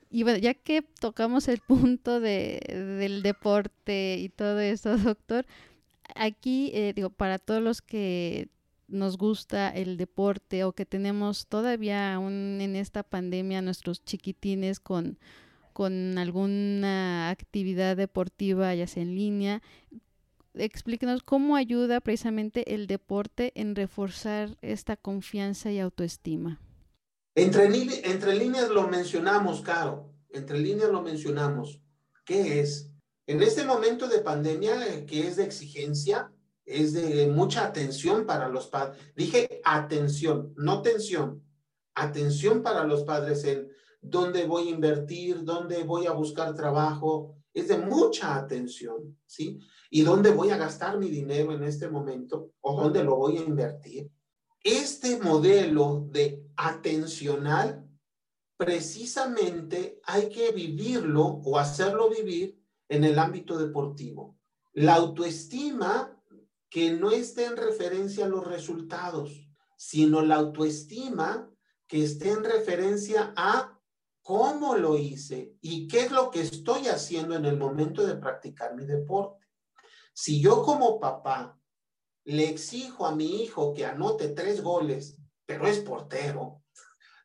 [0.09, 2.59] Y bueno, ya que tocamos el punto de,
[2.99, 5.45] del deporte y todo eso, doctor,
[6.15, 8.49] aquí, eh, digo, para todos los que
[8.89, 15.17] nos gusta el deporte o que tenemos todavía aún en esta pandemia nuestros chiquitines con,
[15.73, 19.61] con alguna actividad deportiva, ya sea en línea,
[20.53, 26.59] explíquenos cómo ayuda precisamente el deporte en reforzar esta confianza y autoestima.
[27.35, 27.65] Entre,
[28.09, 31.79] entre líneas lo mencionamos, Caro, entre líneas lo mencionamos.
[32.25, 32.91] ¿Qué es?
[33.27, 36.31] En este momento de pandemia, eh, que es de exigencia,
[36.69, 39.01] es de mucha atención para los padres.
[39.15, 41.43] Dije atención, no tensión.
[41.95, 43.69] Atención para los padres en
[44.01, 47.35] dónde voy a invertir, dónde voy a buscar trabajo.
[47.53, 49.59] Es de mucha atención, ¿sí?
[49.89, 52.53] ¿Y dónde voy a gastar mi dinero en este momento?
[52.61, 54.11] ¿O dónde lo voy a invertir?
[54.63, 57.89] Este modelo de atencional,
[58.55, 64.37] precisamente hay que vivirlo o hacerlo vivir en el ámbito deportivo.
[64.73, 66.18] La autoestima
[66.69, 69.31] que no esté en referencia a los resultados,
[69.77, 71.49] sino la autoestima
[71.87, 73.79] que esté en referencia a
[74.21, 78.75] cómo lo hice y qué es lo que estoy haciendo en el momento de practicar
[78.75, 79.47] mi deporte.
[80.13, 81.57] Si yo como papá
[82.25, 86.61] le exijo a mi hijo que anote tres goles, pero es portero, o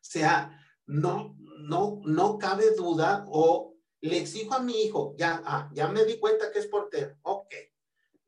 [0.01, 5.89] sea, no, no, no cabe duda o le exijo a mi hijo, ya, ah, ya
[5.89, 7.53] me di cuenta que es portero, ok,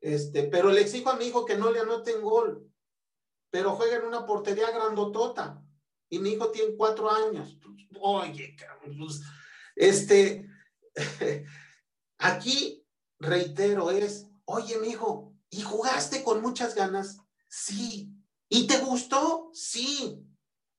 [0.00, 2.70] este, pero le exijo a mi hijo que no le anoten gol,
[3.50, 5.62] pero juega en una portería grandotota
[6.08, 7.58] y mi hijo tiene cuatro años.
[8.00, 8.56] Oye,
[8.96, 9.20] pues,
[9.76, 10.48] este,
[12.18, 12.86] aquí
[13.18, 17.18] reitero, es Oye, mi hijo, ¿y jugaste con muchas ganas?
[17.50, 18.10] Sí.
[18.48, 19.50] ¿Y te gustó?
[19.52, 20.26] Sí.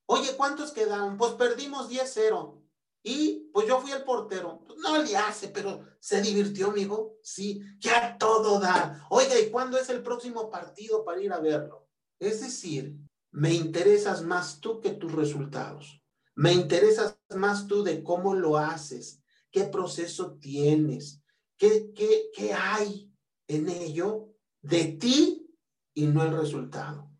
[0.07, 1.17] Oye, ¿cuántos quedaron?
[1.17, 2.58] Pues perdimos 10-0.
[3.03, 4.63] Y pues yo fui el portero.
[4.65, 7.17] Pues, no le hace, pero se divirtió, amigo.
[7.23, 9.07] Sí, ya todo da.
[9.09, 11.87] Oiga, ¿y cuándo es el próximo partido para ir a verlo?
[12.19, 12.97] Es decir,
[13.31, 16.01] me interesas más tú que tus resultados.
[16.35, 19.21] Me interesas más tú de cómo lo haces,
[19.51, 21.21] qué proceso tienes,
[21.57, 23.13] qué, qué, qué hay
[23.47, 25.53] en ello de ti
[25.93, 27.11] y no el resultado.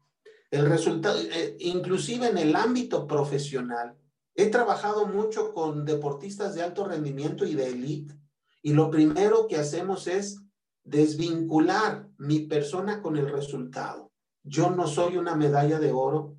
[0.51, 3.97] El resultado, eh, inclusive en el ámbito profesional,
[4.41, 8.17] he trabajado mucho con deportistas de alto rendimiento y de élite
[8.61, 10.41] y lo primero que hacemos es
[10.83, 14.13] desvincular mi persona con el resultado.
[14.43, 16.37] Yo no soy una medalla de oro,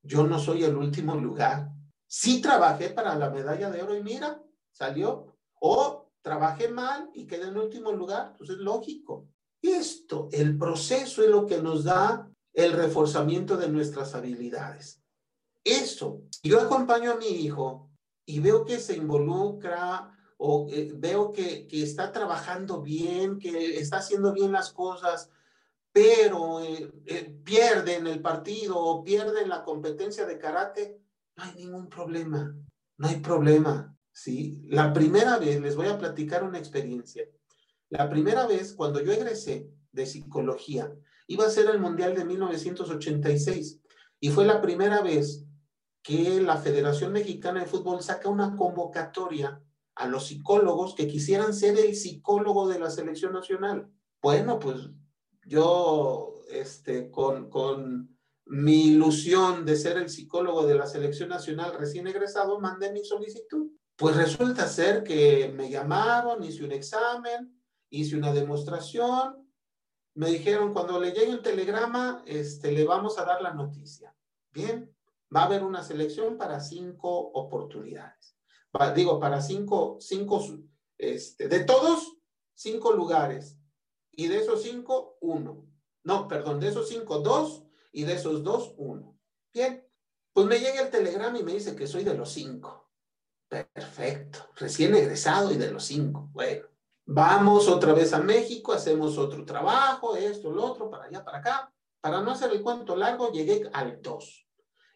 [0.00, 1.72] yo no soy el último lugar.
[2.06, 4.40] Sí trabajé para la medalla de oro y mira,
[4.70, 5.36] salió.
[5.60, 9.28] O trabajé mal y quedé en último lugar, pues es lógico.
[9.60, 14.99] Esto, el proceso es lo que nos da el reforzamiento de nuestras habilidades.
[15.64, 17.90] Eso, yo acompaño a mi hijo
[18.24, 24.32] y veo que se involucra o eh, veo que, está trabajando bien, que está haciendo
[24.32, 25.28] bien las cosas,
[25.92, 30.98] pero eh, eh, pierde en el partido o pierde en la competencia de karate,
[31.36, 32.56] no hay ningún problema,
[32.96, 33.94] no hay problema.
[34.12, 34.62] ¿sí?
[34.68, 37.24] La primera vez les voy a platicar una experiencia.
[37.90, 40.90] La primera vez, cuando yo egresé de psicología,
[41.26, 43.80] iba a ser el Mundial de 1986
[44.20, 45.44] y fue la primera vez
[46.02, 49.62] que la Federación Mexicana de Fútbol saca una convocatoria
[49.94, 53.90] a los psicólogos que quisieran ser el psicólogo de la selección nacional.
[54.22, 54.88] Bueno, pues
[55.44, 62.06] yo, este, con, con mi ilusión de ser el psicólogo de la selección nacional recién
[62.06, 63.70] egresado, mandé mi solicitud.
[63.96, 69.50] Pues resulta ser que me llamaron, hice un examen, hice una demostración,
[70.14, 74.14] me dijeron, cuando le llegue el telegrama, este, le vamos a dar la noticia.
[74.52, 74.90] Bien,
[75.34, 78.36] va a haber una selección para cinco oportunidades.
[78.94, 80.44] digo, para cinco, cinco,
[80.98, 82.16] este, de todos,
[82.54, 83.56] cinco lugares.
[84.12, 85.66] Y de esos cinco, uno.
[86.04, 87.64] No, perdón, de esos cinco, dos.
[87.92, 89.18] Y de esos dos, uno.
[89.52, 89.86] Bien,
[90.32, 92.90] pues me llega el telegrama y me dice que soy de los cinco.
[93.48, 96.28] Perfecto, recién egresado y de los cinco.
[96.32, 96.70] Bueno,
[97.12, 101.74] Vamos otra vez a México, hacemos otro trabajo, esto, lo otro, para allá, para acá.
[102.00, 104.48] Para no hacer el cuento largo, llegué al 2.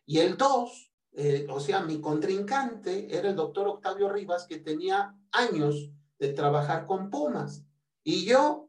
[0.07, 5.17] Y el 2, eh, o sea, mi contrincante era el doctor Octavio Rivas, que tenía
[5.33, 7.65] años de trabajar con Pumas.
[8.03, 8.69] Y yo,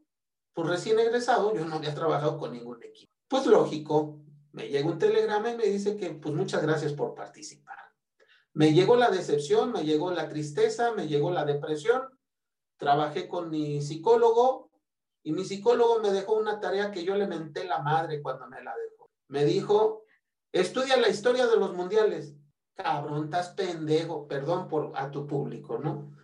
[0.54, 3.12] pues recién egresado, yo no había trabajado con ningún equipo.
[3.28, 4.20] Pues lógico,
[4.52, 7.76] me llega un telegrama y me dice que, pues muchas gracias por participar.
[8.54, 12.02] Me llegó la decepción, me llegó la tristeza, me llegó la depresión,
[12.78, 14.70] trabajé con mi psicólogo
[15.22, 18.62] Y mi psicólogo me dejó una tarea que yo le menté la madre cuando me
[18.62, 19.10] la dejó.
[19.28, 20.04] Me dijo,
[20.52, 22.34] estudia la historia de los mundiales.
[22.74, 26.14] Cabrón, estás pendejo, perdón por a tu público, ¿no?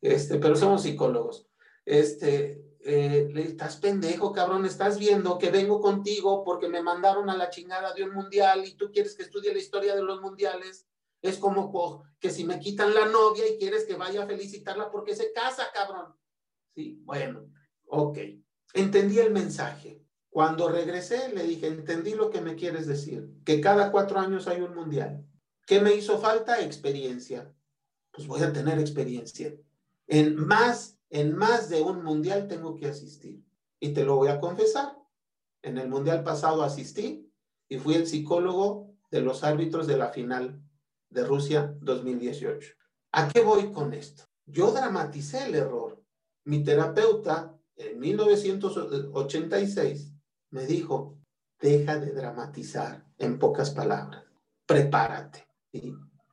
[0.00, 1.48] Este, pero somos psicólogos.
[1.84, 7.50] Este, eh, estás pendejo, cabrón, estás viendo que vengo contigo porque me mandaron a la
[7.50, 10.86] chingada de un mundial y tú quieres que estudie la historia de los mundiales.
[11.20, 15.16] Es como que si me quitan la novia y quieres que vaya a felicitarla porque
[15.16, 16.14] se casa, cabrón.
[16.74, 17.50] Sí, bueno,
[17.86, 18.18] ok.
[18.74, 20.04] Entendí el mensaje.
[20.38, 24.60] Cuando regresé, le dije, entendí lo que me quieres decir, que cada cuatro años hay
[24.60, 25.26] un mundial.
[25.66, 26.62] ¿Qué me hizo falta?
[26.62, 27.52] Experiencia.
[28.12, 29.52] Pues voy a tener experiencia.
[30.06, 33.44] En más, en más de un mundial tengo que asistir.
[33.80, 34.96] Y te lo voy a confesar.
[35.60, 37.28] En el mundial pasado asistí
[37.68, 40.62] y fui el psicólogo de los árbitros de la final
[41.10, 42.74] de Rusia 2018.
[43.10, 44.22] ¿A qué voy con esto?
[44.46, 46.00] Yo dramaticé el error.
[46.44, 50.14] Mi terapeuta en 1986
[50.50, 51.18] me dijo,
[51.60, 54.24] deja de dramatizar en pocas palabras,
[54.66, 55.46] prepárate.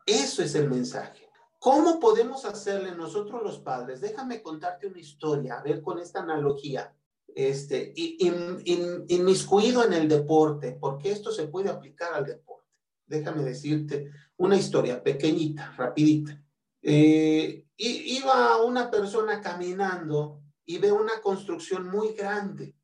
[0.05, 1.30] Eso es el mensaje.
[1.59, 4.01] ¿Cómo podemos hacerle nosotros los padres?
[4.01, 6.93] Déjame contarte una historia, a ver con esta analogía.
[7.28, 12.70] Este, inmiscuido en el deporte, porque esto se puede aplicar al deporte.
[13.07, 16.41] Déjame decirte una historia pequeñita, rapidita.
[16.82, 22.74] Eh, iba una persona caminando y ve una construcción muy grande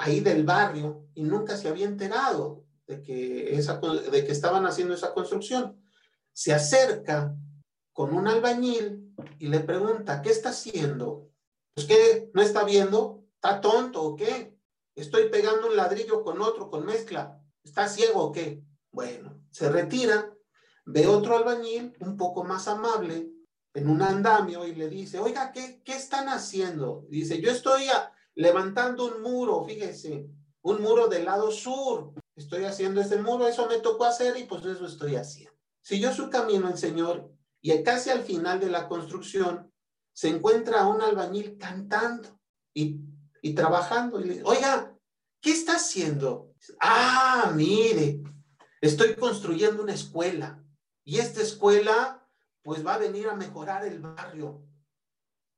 [0.00, 4.94] ahí del barrio y nunca se había enterado de que, esa, de que estaban haciendo
[4.94, 5.78] esa construcción.
[6.32, 7.36] Se acerca
[7.92, 11.28] con un albañil y le pregunta, ¿qué está haciendo?
[11.74, 14.56] Pues que no está viendo, está tonto o qué?
[14.94, 17.38] Estoy pegando un ladrillo con otro, con mezcla.
[17.62, 18.64] ¿Está ciego o qué?
[18.90, 20.34] Bueno, se retira,
[20.86, 23.30] ve otro albañil un poco más amable
[23.74, 27.04] en un andamio y le dice, oiga, ¿qué, qué están haciendo?
[27.10, 27.84] Dice, yo estoy
[28.34, 30.26] levantando un muro, fíjese,
[30.62, 32.12] un muro del lado sur.
[32.36, 35.52] Estoy haciendo ese muro, eso me tocó hacer y pues eso estoy haciendo.
[35.82, 39.72] Siguió su camino el Señor y casi al final de la construcción
[40.12, 42.28] se encuentra a un albañil cantando
[42.74, 43.00] y,
[43.42, 44.20] y trabajando.
[44.20, 44.94] Y dice, oiga,
[45.40, 46.54] ¿qué está haciendo?
[46.80, 48.22] Ah, mire,
[48.80, 50.62] estoy construyendo una escuela
[51.04, 52.26] y esta escuela
[52.62, 54.62] pues va a venir a mejorar el barrio.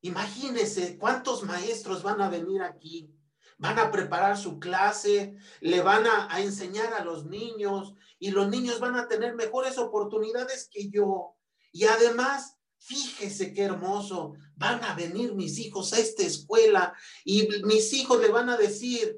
[0.02, 3.10] Imagínese cuántos maestros van a venir aquí,
[3.58, 8.48] van a preparar su clase, le van a, a, enseñar a los niños y los
[8.48, 11.36] niños van a tener mejores oportunidades que yo.
[11.70, 16.94] Y además, fíjese qué hermoso, van a venir mis hijos a esta escuela
[17.24, 19.16] y mis hijos le van a decir,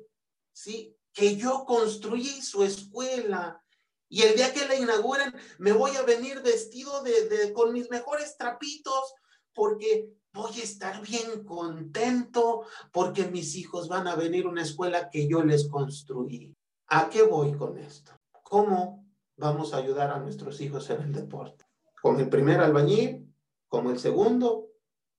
[0.53, 3.64] sí, que yo construí su escuela
[4.09, 8.37] y el día que la inauguren, me voy a venir vestido de, con mis mejores
[8.37, 9.12] trapitos,
[9.53, 15.09] porque voy a estar bien contento, porque mis hijos van a venir a una escuela
[15.09, 16.53] que yo les construí.
[16.89, 18.12] ¿A qué voy con esto?
[18.43, 19.07] ¿Cómo
[19.37, 21.64] vamos a ayudar a nuestros hijos en el deporte?
[22.03, 23.32] ¿Como el primer albañil?
[23.68, 24.66] ¿Como el segundo?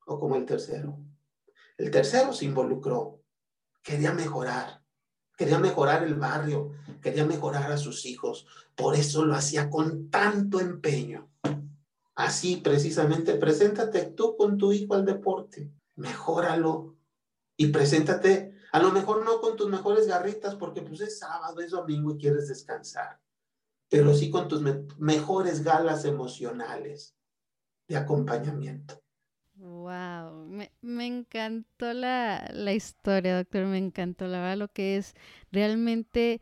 [0.06, 1.00] ¿O como el tercero?
[1.78, 3.22] El tercero se involucró,
[3.82, 4.82] quería mejorar,
[5.36, 10.60] quería mejorar el barrio, quería mejorar a sus hijos, por eso lo hacía con tanto
[10.60, 11.30] empeño.
[12.16, 16.96] Así precisamente, preséntate tú con tu hijo al deporte, mejóralo
[17.58, 21.72] y preséntate, a lo mejor no con tus mejores garritas porque pues es sábado, es
[21.72, 23.20] domingo y quieres descansar,
[23.90, 24.62] pero sí con tus
[24.98, 27.18] mejores galas emocionales
[27.90, 29.02] de acompañamiento.
[29.58, 30.48] Wow,
[30.82, 35.14] me, encantó la, la, historia, doctor, me encantó la verdad lo que es
[35.52, 36.42] realmente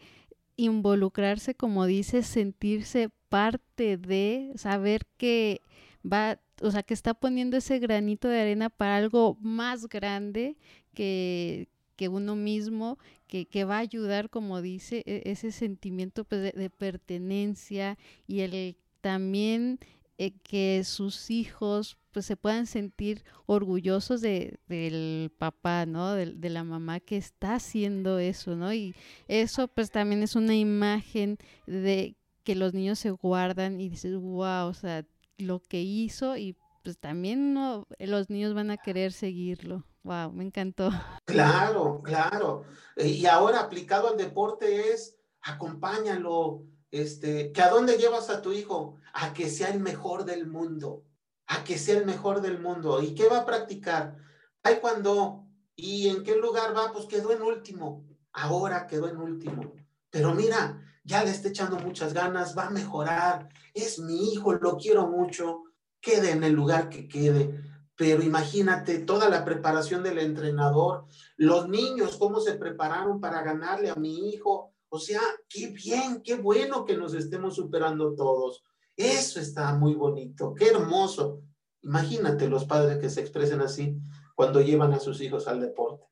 [0.55, 5.61] involucrarse, como dice, sentirse parte de, saber que
[6.05, 10.55] va, o sea, que está poniendo ese granito de arena para algo más grande
[10.93, 16.43] que, que uno mismo, que, que, va a ayudar, como dice, e, ese sentimiento pues,
[16.43, 19.79] de, de pertenencia y el también
[20.19, 26.13] eh, que sus hijos pues se puedan sentir orgullosos de, del papá, ¿no?
[26.13, 28.71] De, la mamá que está haciendo eso, ¿no?
[28.71, 28.93] Y
[29.27, 34.67] eso pues también es una imagen de que los niños se guardan y dices, wow,
[34.67, 35.05] o sea,
[35.37, 39.85] lo que hizo y pues también no, los niños van a querer seguirlo.
[40.03, 40.91] Wow, me encantó.
[41.25, 42.65] Claro, claro.
[42.97, 48.97] Y ahora aplicado al deporte es acompáñalo, este, que a dónde llevas a tu hijo,
[49.13, 51.05] a que sea el mejor del mundo
[51.47, 53.01] a que sea el mejor del mundo.
[53.01, 54.17] ¿Y qué va a practicar?
[54.63, 56.91] Ay, cuando, ¿y en qué lugar va?
[56.91, 58.05] Pues quedó en último.
[58.31, 59.73] Ahora quedó en último.
[60.09, 63.49] Pero mira, ya le está echando muchas ganas, va a mejorar.
[63.73, 65.63] Es mi hijo, lo quiero mucho.
[65.99, 67.61] Quede en el lugar que quede.
[67.95, 71.05] pero imagínate toda la preparación del entrenador,
[71.37, 74.73] los niños, cómo se prepararon para ganarle a mi hijo.
[74.89, 78.63] O sea, qué bien, qué bueno que nos estemos superando todos.
[78.97, 81.41] Eso está muy bonito, qué hermoso.
[81.83, 83.97] Imagínate los padres que se expresen así
[84.35, 86.05] cuando llevan a sus hijos al deporte.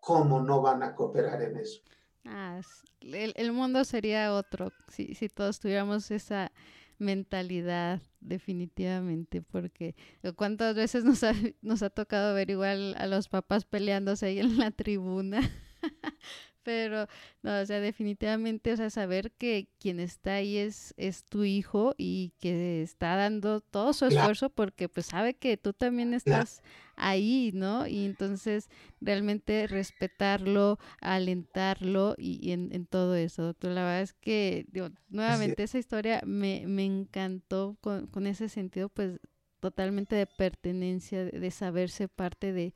[0.00, 1.80] ¿Cómo no van a cooperar en eso?
[2.24, 2.60] Ah,
[3.00, 6.52] el, mundo sería otro si, si todos tuviéramos esa
[7.00, 9.96] mentalidad, definitivamente, porque
[10.36, 14.58] cuántas veces nos ha, nos ha tocado ver igual a los papás peleándose ahí en
[14.58, 15.40] la tribuna.
[16.62, 17.06] Pero,
[17.42, 21.94] no, o sea, definitivamente, o sea, saber que quien está ahí es, es tu hijo
[21.96, 26.62] y que está dando todo su esfuerzo porque pues sabe que tú también estás
[27.00, 27.86] ahí, ¿no?
[27.86, 28.68] Y entonces
[29.00, 33.72] realmente respetarlo, alentarlo y, en, en, todo eso, doctor.
[33.72, 38.88] La verdad es que, digo, nuevamente esa historia me, me encantó con, con ese sentido,
[38.88, 39.20] pues
[39.60, 42.74] totalmente de pertenencia, de, saberse parte de,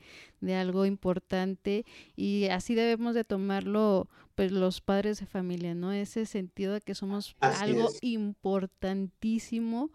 [0.54, 5.92] algo importante y así debemos de tomarlo pues los padres de familia, ¿no?
[5.92, 9.90] Ese sentido de que somos algo importantísimo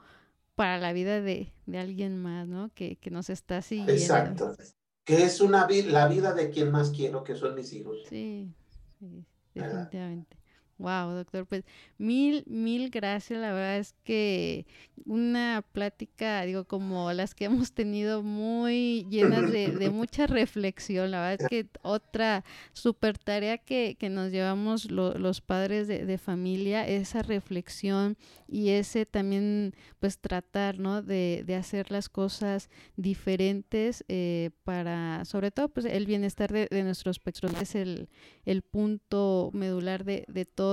[0.59, 2.69] para la vida de, alguien más, ¿no?
[2.75, 3.93] Que, nos está siguiendo.
[3.93, 4.57] Exacto.
[5.05, 8.03] Que es una la vida de quien más quiero, que son mis hijos.
[8.09, 8.53] Sí,
[8.99, 10.38] sí definitivamente.
[10.79, 11.65] Wow, doctor, pues
[11.97, 13.37] mil, mil gracias.
[13.37, 14.65] La verdad es que
[15.05, 21.11] una plática, digo, como las que hemos tenido, muy llenas de, de mucha reflexión.
[21.11, 26.17] La verdad es que otra super tarea que, que nos llevamos los padres de, de,
[26.17, 28.17] familia, esa reflexión
[28.47, 31.01] y ese también, pues tratar, ¿no?
[31.01, 36.83] De, de hacer las cosas diferentes eh, para, sobre todo, pues el bienestar de, de
[36.83, 37.29] nuestros pequeños.
[37.61, 38.07] Es el,
[38.45, 40.68] el punto medular de, de todo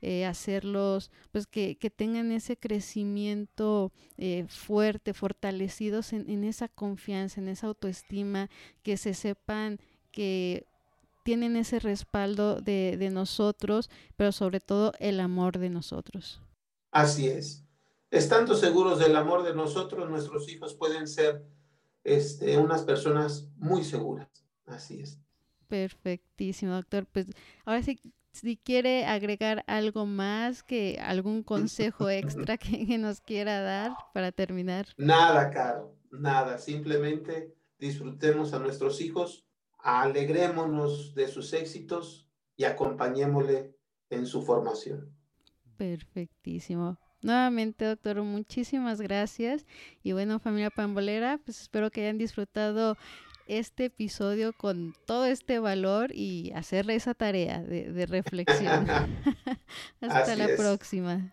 [0.00, 7.66] eh, hacerlos, pues que, tengan ese crecimiento eh, fuerte, fortalecidos en, esa confianza, en esa
[7.68, 8.48] autoestima,
[8.82, 9.78] que se sepan
[10.10, 10.66] que
[11.24, 16.40] tienen ese respaldo de, nosotros, pero sobre todo el amor de nosotros.
[16.90, 17.64] Así es.
[18.10, 21.44] Estando seguros del amor de nosotros, nuestros hijos pueden ser
[22.04, 24.28] este, unas personas muy seguras.
[24.66, 25.18] Así es.
[25.68, 27.06] Perfectísimo, doctor.
[27.06, 27.26] Pues
[27.64, 27.98] ahora sí
[28.34, 34.86] si quiere agregar algo más, que algún consejo extra que, nos quiera dar para terminar.
[34.96, 36.58] Nada, Caro, nada.
[36.58, 39.46] Simplemente disfrutemos a nuestros hijos,
[39.78, 43.76] alegrémonos de sus éxitos y acompañémosle
[44.10, 45.16] en su formación.
[45.76, 46.98] Perfectísimo.
[47.22, 49.64] Nuevamente, doctor, muchísimas gracias.
[50.02, 52.96] Y bueno, familia pambolera, pues espero que hayan disfrutado
[53.46, 58.86] este episodio con todo este valor y hacer esa tarea de, reflexión.
[60.00, 61.32] Hasta la próxima.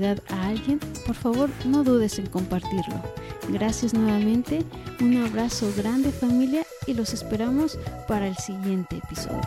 [0.00, 3.02] a alguien, por favor no dudes en compartirlo.
[3.50, 4.64] Gracias nuevamente,
[5.00, 7.78] un abrazo grande familia y los esperamos
[8.08, 9.40] para el siguiente episodio.